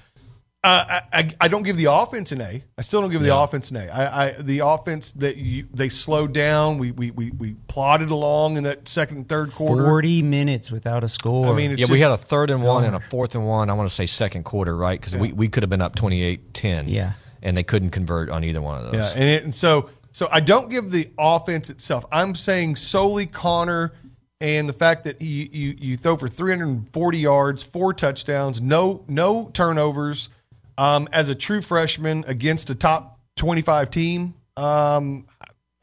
[0.68, 2.63] uh, I, I I don't give the offense an A.
[2.78, 3.88] I still don't give the offense an A.
[3.88, 6.78] I, I the offense that you, they slowed down.
[6.78, 9.84] We, we we we plodded along in that second and third quarter.
[9.86, 11.47] Forty minutes without a score.
[11.47, 13.70] I mean, it's Yeah, we had a third and one and a fourth and one.
[13.70, 14.99] I want to say second quarter, right?
[14.99, 16.86] Because we, we could have been up 28-10.
[16.88, 17.13] Yeah.
[17.41, 18.95] and they couldn't convert on either one of those.
[18.95, 22.05] Yeah, and, it, and so So I don't give the offense itself.
[22.11, 23.93] I'm saying solely Connor
[24.41, 29.49] and the fact that you you, you throw for 340 yards, four touchdowns, no no
[29.53, 30.30] turnovers,
[30.78, 34.34] um, as a true freshman against a top 25 team.
[34.55, 35.25] Um,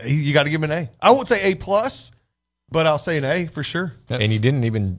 [0.05, 0.91] you got to give him an A.
[1.01, 2.11] I won't say A plus,
[2.71, 3.95] but I'll say an A for sure.
[4.11, 4.99] and he didn't even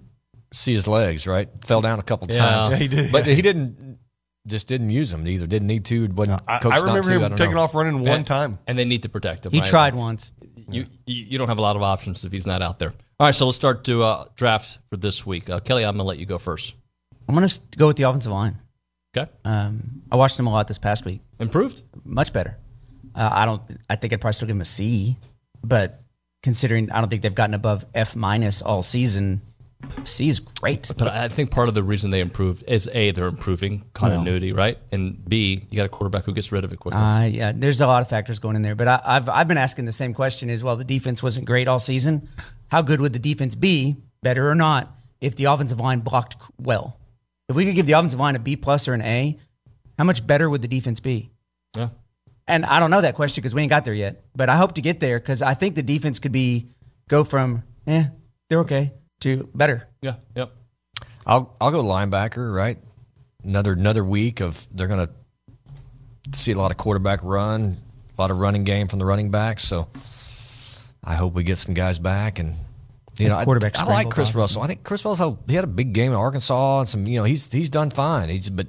[0.54, 1.28] see his legs.
[1.28, 2.46] Right, fell down a couple Yeah.
[2.46, 2.70] times.
[2.72, 3.12] Yeah, he did.
[3.12, 4.00] but he didn't.
[4.48, 5.48] Just didn't use them either.
[5.48, 6.08] Didn't need to.
[6.14, 7.62] Wasn't I, coached I not remember to, I him taking know.
[7.62, 8.60] off running one time.
[8.68, 9.52] and they need to protect him.
[9.52, 9.68] He right?
[9.68, 10.34] tried once.
[10.70, 12.94] You, you you don't have a lot of options if he's not out there.
[13.20, 15.50] All right, so let's start to uh, draft for this week.
[15.50, 16.76] Uh, Kelly, I'm gonna let you go first.
[17.28, 18.60] I'm going to go with the offensive line.
[19.16, 21.22] Okay, Um, I watched them a lot this past week.
[21.40, 21.82] improved.
[22.04, 22.58] Much better.
[23.16, 23.62] Uh, I don't.
[23.90, 25.18] I think I'd probably still give them a C,
[25.64, 26.02] but
[26.44, 29.42] considering I don't think they've gotten above F minus all season,
[30.04, 30.92] C is great.
[30.98, 34.78] But I think part of the reason they improved is a they're improving continuity, right?
[34.92, 37.00] And b you got a quarterback who gets rid of it quickly.
[37.00, 39.58] Uh, yeah, there's a lot of factors going in there, but I, I've I've been
[39.58, 40.76] asking the same question as well.
[40.76, 42.28] The defense wasn't great all season.
[42.68, 46.98] How good would the defense be, better or not, if the offensive line blocked well?
[47.48, 49.38] If we could give the offensive line a B plus or an A,
[49.98, 51.32] how much better would the defense be?
[51.78, 51.90] yeah,
[52.48, 54.24] And I don't know that question because we ain't got there yet.
[54.36, 56.68] But I hope to get there because I think the defense could be
[57.08, 58.06] go from eh,
[58.50, 59.88] they're okay to better.
[60.02, 60.52] yeah, yep.
[61.26, 62.54] I'll I'll go linebacker.
[62.54, 62.78] Right,
[63.44, 65.10] another another week of they're gonna
[66.34, 67.78] see a lot of quarterback run,
[68.18, 69.64] a lot of running game from the running backs.
[69.64, 69.88] So
[71.04, 72.56] I hope we get some guys back and.
[73.18, 74.36] You know, I, quarterback I like Chris box.
[74.36, 74.62] Russell.
[74.64, 77.08] I think Chris Russell he had a big game in Arkansas and some.
[77.08, 78.30] You know, he's he's done fine.
[78.30, 78.68] He's but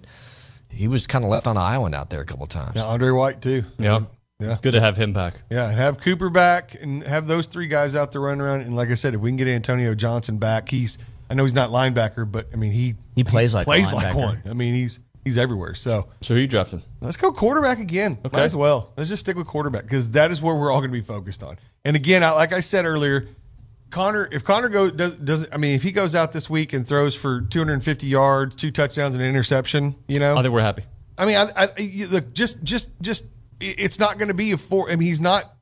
[0.69, 2.73] he was kind of left on the island out there a couple of times.
[2.77, 3.65] Yeah, Andre White too.
[3.79, 4.01] Yeah.
[4.39, 4.59] Yeah.
[4.61, 5.41] Good to have him back.
[5.51, 8.61] Yeah, and have Cooper back and have those three guys out there running around.
[8.61, 10.99] And like I said, if we can get Antonio Johnson back, he's
[11.31, 14.43] I know he's not linebacker, but I mean he He plays like plays like one.
[14.49, 15.75] I mean he's he's everywhere.
[15.75, 16.83] So So who you drafting?
[17.01, 18.19] let's go quarterback again.
[18.31, 18.93] Might as well.
[18.99, 21.43] Let's just stick with quarterback because that is where we're all going to be focused
[21.43, 21.57] on.
[21.87, 23.27] And again, I, like I said earlier,
[23.91, 26.87] Connor, if Connor goes does does I mean if he goes out this week and
[26.87, 30.85] throws for 250 yards, two touchdowns, and an interception, you know, I think we're happy.
[31.19, 33.25] I mean, I, I you- look, just, just, just,
[33.59, 34.91] it's not going to be a four.
[34.91, 35.55] I mean, he's not.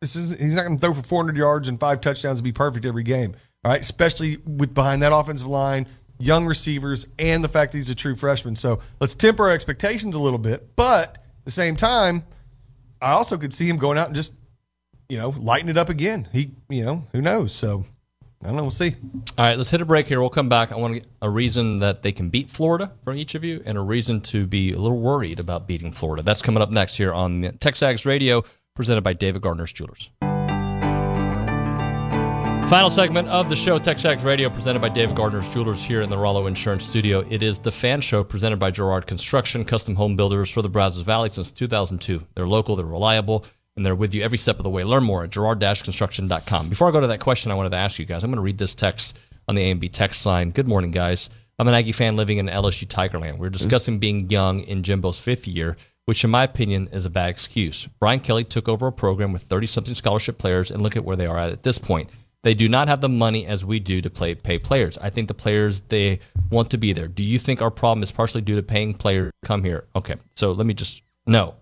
[0.00, 2.52] This is he's not going to throw for 400 yards and five touchdowns and be
[2.52, 3.34] perfect every game.
[3.64, 5.86] All right, especially with behind that offensive line,
[6.18, 8.56] young receivers, and the fact that he's a true freshman.
[8.56, 10.74] So let's temper our expectations a little bit.
[10.74, 12.24] But at the same time,
[13.00, 14.32] I also could see him going out and just,
[15.12, 16.26] you know, lighten it up again.
[16.32, 17.52] He, you know, who knows?
[17.52, 17.84] So
[18.42, 18.62] I don't know.
[18.62, 18.96] We'll see.
[19.36, 20.22] All right, let's hit a break here.
[20.22, 20.72] We'll come back.
[20.72, 23.62] I want to get a reason that they can beat Florida from each of you
[23.66, 26.22] and a reason to be a little worried about beating Florida.
[26.22, 28.42] That's coming up next here on TexAgs Radio,
[28.74, 30.08] presented by David Gardner's Jewelers.
[32.70, 36.16] Final segment of the show, TexAgs Radio, presented by David Gardner's Jewelers here in the
[36.16, 37.22] Rollo Insurance Studio.
[37.28, 41.02] It is the fan show presented by Gerard Construction, custom home builders for the Brazos
[41.02, 42.22] Valley since 2002.
[42.34, 43.44] They're local, they're reliable,
[43.76, 44.84] and they're with you every step of the way.
[44.84, 46.68] Learn more at gerard-construction.com.
[46.68, 48.42] Before I go to that question, I wanted to ask you guys, I'm going to
[48.42, 49.18] read this text
[49.48, 50.50] on the AMB text line.
[50.50, 51.30] Good morning, guys.
[51.58, 53.38] I'm an Aggie fan living in LSU Tigerland.
[53.38, 57.30] We're discussing being young in Jimbo's fifth year, which, in my opinion, is a bad
[57.30, 57.88] excuse.
[58.00, 61.16] Brian Kelly took over a program with 30 something scholarship players, and look at where
[61.16, 62.10] they are at at this point.
[62.42, 64.98] They do not have the money as we do to play pay players.
[64.98, 66.18] I think the players they
[66.50, 67.06] want to be there.
[67.06, 69.84] Do you think our problem is partially due to paying players come here?
[69.94, 71.54] Okay, so let me just no,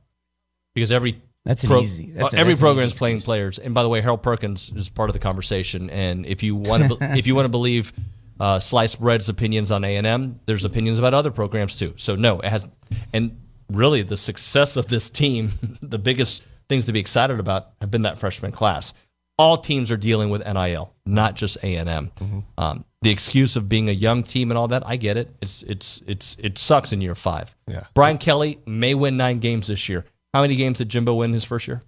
[0.75, 3.59] because every That's an easy- that's a- every program is playing players.
[3.59, 5.89] And by the way, Harold Perkins is part of the conversation.
[5.91, 7.93] And if you want to, if you want to believe
[8.39, 11.95] uh, sliced bread's opinions on A and M, there's opinions about other programs too.
[11.97, 12.67] So no, it has.
[13.13, 13.39] And
[13.71, 18.03] really, the success of this team, the biggest things to be excited about have been
[18.03, 18.93] that freshman class.
[19.39, 22.11] All teams are dealing with NIL, not just A and M.
[22.21, 22.39] Mm-hmm.
[22.59, 25.35] Um, the excuse of being a young team and all that, I get it.
[25.41, 27.57] It's it's it's it sucks in year five.
[27.67, 27.85] Yeah.
[27.95, 30.05] Brian Kelly may win nine games this year.
[30.33, 31.83] How many games did Jimbo win his first year?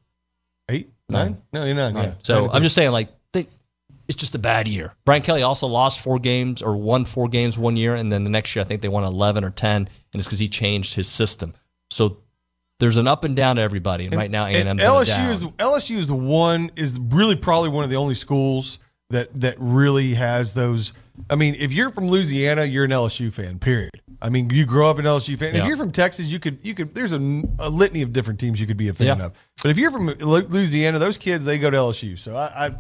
[0.71, 1.95] Eight, nine, no, you're not.
[1.95, 2.15] Yeah.
[2.21, 3.47] So Nine I'm just saying, like, they,
[4.09, 4.95] it's just a bad year.
[5.05, 8.31] Brian Kelly also lost four games or won four games one year, and then the
[8.31, 11.09] next year I think they won 11 or 10, and it's because he changed his
[11.09, 11.55] system.
[11.91, 12.19] So
[12.79, 15.99] there's an up and down to everybody, and, right now A&M's And LSU is LSU
[15.99, 18.79] is the one is really probably one of the only schools
[19.11, 20.93] that that really has those.
[21.31, 23.59] I mean, if you're from Louisiana, you're an LSU fan.
[23.59, 23.91] Period.
[24.23, 25.55] I mean, you grow up an LSU fan.
[25.55, 25.63] Yeah.
[25.63, 26.95] If you're from Texas, you could you could.
[26.95, 27.17] There's a,
[27.59, 29.27] a litany of different teams you could be a fan Yeah.
[29.27, 29.33] of.
[29.63, 32.17] But if you're from Louisiana, those kids they go to LSU.
[32.19, 32.75] So I I,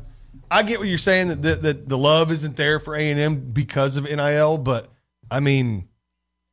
[0.50, 3.18] I get what you're saying that, that that the love isn't there for A and
[3.18, 4.56] M because of NIL.
[4.58, 4.88] But
[5.30, 5.88] I mean,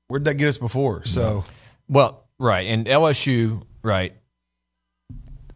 [0.07, 1.05] where'd that get us before?
[1.05, 1.45] So.
[1.87, 4.13] Well, right, and LSU, right.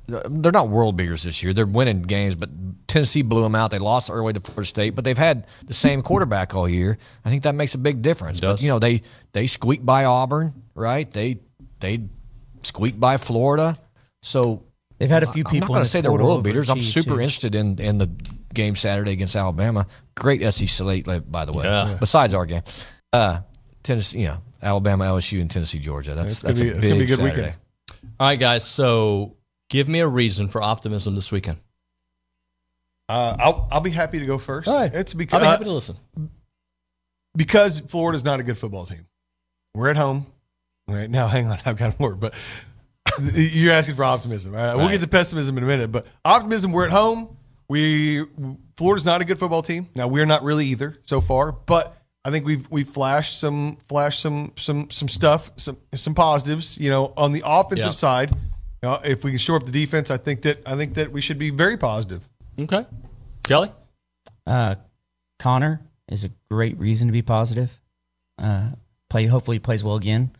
[0.08, 1.54] They're not world beaters this year.
[1.54, 2.50] They're winning games, but
[2.88, 3.72] Tennessee blew them out.
[3.72, 6.98] They lost early to Florida State, but they've had the same quarterback all year.
[7.24, 8.40] I think that makes a big difference.
[8.42, 8.62] But does.
[8.62, 9.02] you know, they
[9.32, 11.10] they squeaked by Auburn, right?
[11.10, 11.40] They
[11.80, 12.02] they
[12.64, 13.80] squeaked by Florida.
[14.22, 14.64] So
[15.00, 15.56] They've had a few people.
[15.56, 16.70] I'm not going to say they're world beaters.
[16.70, 17.20] I'm super too.
[17.20, 18.10] interested in in the
[18.54, 19.88] game Saturday against Alabama.
[20.16, 21.66] Great SEC slate, by the way.
[21.66, 21.98] Yeah.
[22.00, 22.62] Besides our game,
[23.12, 23.40] uh,
[23.82, 26.14] Tennessee, you know, Alabama, LSU, and Tennessee, Georgia.
[26.14, 27.42] That's It's gonna that's be- a it's big gonna be a good Saturday.
[27.42, 27.56] weekend.
[28.20, 28.64] All right, guys.
[28.64, 29.36] So
[29.74, 31.58] give me a reason for optimism this weekend.
[33.10, 34.68] Uh, I'll I'll be happy to go first.
[34.68, 34.94] All right.
[34.94, 35.98] It's I'll because be happy to listen.
[37.36, 39.06] because Florida's not a good football team.
[39.76, 40.28] We're at home.
[40.88, 42.34] Right now, hang on, I've got more, but
[43.34, 44.56] you're asking for optimism.
[44.56, 46.72] All right, we'll get to pessimism in a minute, but optimism.
[46.72, 47.36] We're at home.
[47.68, 48.26] We
[48.78, 49.88] Florida's not a good football team.
[49.96, 54.20] Now we're not really either so far, but I think we've we've flashed some flashed
[54.22, 56.78] some some some stuff, some some positives.
[56.78, 57.92] You know, on the offensive Yeah.
[57.92, 58.32] side,
[58.84, 61.22] know, if we can shore up the defense, I think that I think that we
[61.22, 62.28] should be very positive.
[62.60, 62.86] Okay.
[63.44, 63.72] Kelly?
[64.46, 64.76] Uh,
[65.40, 67.80] Connor is a great reason to be positive.
[68.38, 68.70] Uh,
[69.10, 70.32] play hopefully he plays well again.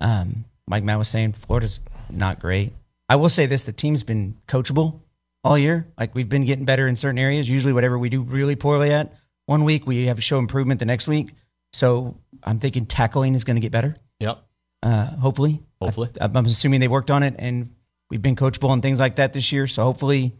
[0.00, 1.80] Um, Mike Matt was saying Florida's
[2.10, 2.72] not great.
[3.08, 5.00] I will say this: the team's been coachable
[5.42, 5.86] all year.
[5.98, 7.48] Like we've been getting better in certain areas.
[7.48, 9.12] Usually, whatever we do really poorly at
[9.46, 11.32] one week, we have to show improvement the next week.
[11.72, 13.96] So I'm thinking tackling is going to get better.
[14.20, 14.42] Yep.
[14.82, 16.10] Uh, hopefully, Hopefully.
[16.20, 17.74] I, I'm assuming they worked on it and
[18.10, 19.66] we've been coachable and things like that this year.
[19.66, 20.34] So hopefully,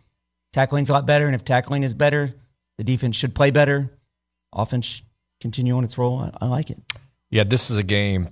[0.52, 1.26] tackling's a lot better.
[1.26, 2.34] And if tackling is better,
[2.78, 3.90] the defense should play better.
[4.52, 5.02] Offense
[5.40, 6.18] continue on its role.
[6.20, 6.80] I, I like it.
[7.30, 8.28] Yeah, this is a game.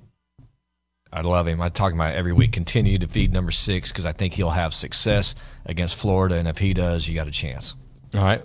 [1.13, 1.61] I love him.
[1.61, 2.53] I talk about every week.
[2.53, 5.35] Continue to feed number six because I think he'll have success
[5.67, 7.75] against Florida, and if he does, you got a chance.
[8.15, 8.43] All right.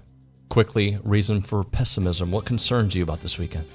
[0.50, 2.32] Quickly, reason for pessimism.
[2.32, 3.66] What concerns you about this weekend?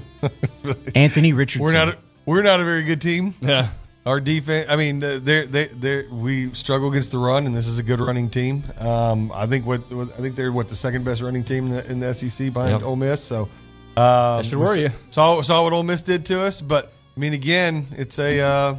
[0.94, 1.64] Anthony Richardson.
[1.64, 3.34] We're not a, we're not a very good team.
[3.40, 3.68] Yeah.
[4.04, 7.78] Our defense, I mean, they're, they they we struggle against the run, and this is
[7.78, 8.64] a good running team.
[8.80, 11.90] Um, I think what I think they're what the second best running team in the,
[11.90, 12.82] in the SEC behind Yep.
[12.82, 13.22] Ole Miss.
[13.22, 13.48] So um,
[13.96, 14.90] That should worry you.
[15.10, 18.74] Saw saw what Ole Miss did to us, but I mean, again, it's a uh,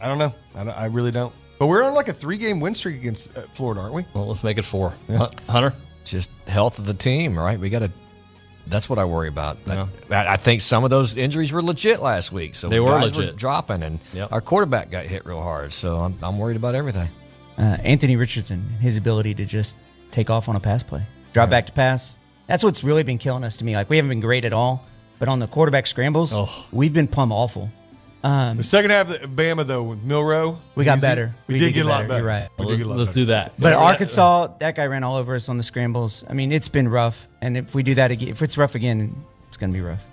[0.00, 1.34] I don't know, I, don't, I really don't.
[1.58, 4.04] But we're on like a three game win streak against uh, Florida, aren't we?
[4.14, 4.94] Well, let's make it four.
[5.08, 5.74] Hun- Hunter?
[6.04, 7.58] Just health of the team, right?
[7.58, 7.90] We got to.
[8.66, 9.58] That's what I worry about.
[9.66, 9.86] Yeah.
[10.10, 13.16] I, I think some of those injuries were legit last week, so They were guys
[13.16, 13.36] legit.
[13.36, 14.32] dropping, and Yep.
[14.32, 15.72] our quarterback got hit real hard.
[15.72, 17.08] So I'm, I'm worried about everything.
[17.58, 19.76] uh, Anthony Richardson, his ability to just
[20.10, 22.18] take off on a pass play, drop back to pass.
[22.48, 23.74] That's what's really been killing us to me.
[23.76, 24.84] Like we haven't been great at all,
[25.18, 26.48] but on the quarterback scrambles, Oh.
[26.72, 27.70] we've been plumb awful.
[28.24, 31.34] Um, The second half of the Bama though with Milroe, We got easy, better.
[31.46, 32.08] We, We did did get a lot better.
[32.08, 32.18] better.
[32.18, 32.48] You're right.
[32.58, 33.20] We did get a lot let's better.
[33.20, 33.52] do that.
[33.58, 33.76] But Yeah.
[33.78, 36.24] Arkansas, that guy ran all over us on the scrambles.
[36.28, 39.14] I mean, it's been rough, and if we do that again, if it's rough again,
[39.48, 40.04] it's going to be rough.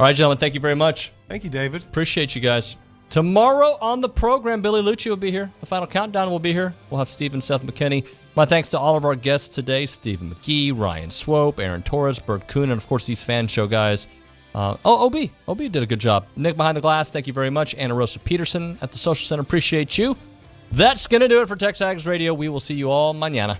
[0.00, 1.12] All right, gentlemen, thank you very much.
[1.28, 1.82] Thank you, David.
[1.84, 2.76] Appreciate you guys.
[3.08, 5.50] Tomorrow on the program, Billy Liucci will be here.
[5.60, 6.72] The final countdown will be here.
[6.90, 8.06] We'll have Stephen Seth McKinney.
[8.34, 12.48] My thanks to all of our guests today Stephen McGee, Ryan Swope, Aaron Torres, Bert
[12.48, 14.06] Kuhn, and of course these fan show guys.
[14.54, 15.30] Uh, oh, OB.
[15.48, 16.26] OB did a good job.
[16.36, 17.74] Nick behind the glass, thank you very much.
[17.74, 20.16] Anna Rosa Peterson at the Social Center, appreciate you.
[20.72, 22.32] That's going to do it for TexAgs Radio.
[22.34, 23.58] We will see you all mañana.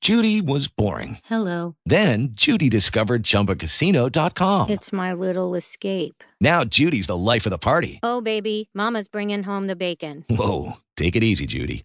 [0.00, 1.18] Judy was boring.
[1.24, 1.76] Hello.
[1.86, 4.68] Then Judy discovered ChumbaCasino.com.
[4.68, 6.22] It's my little escape.
[6.42, 8.00] Now Judy's the life of the party.
[8.02, 10.26] Oh, baby, Mama's bringing home the bacon.
[10.28, 11.84] Whoa, take it easy, Judy.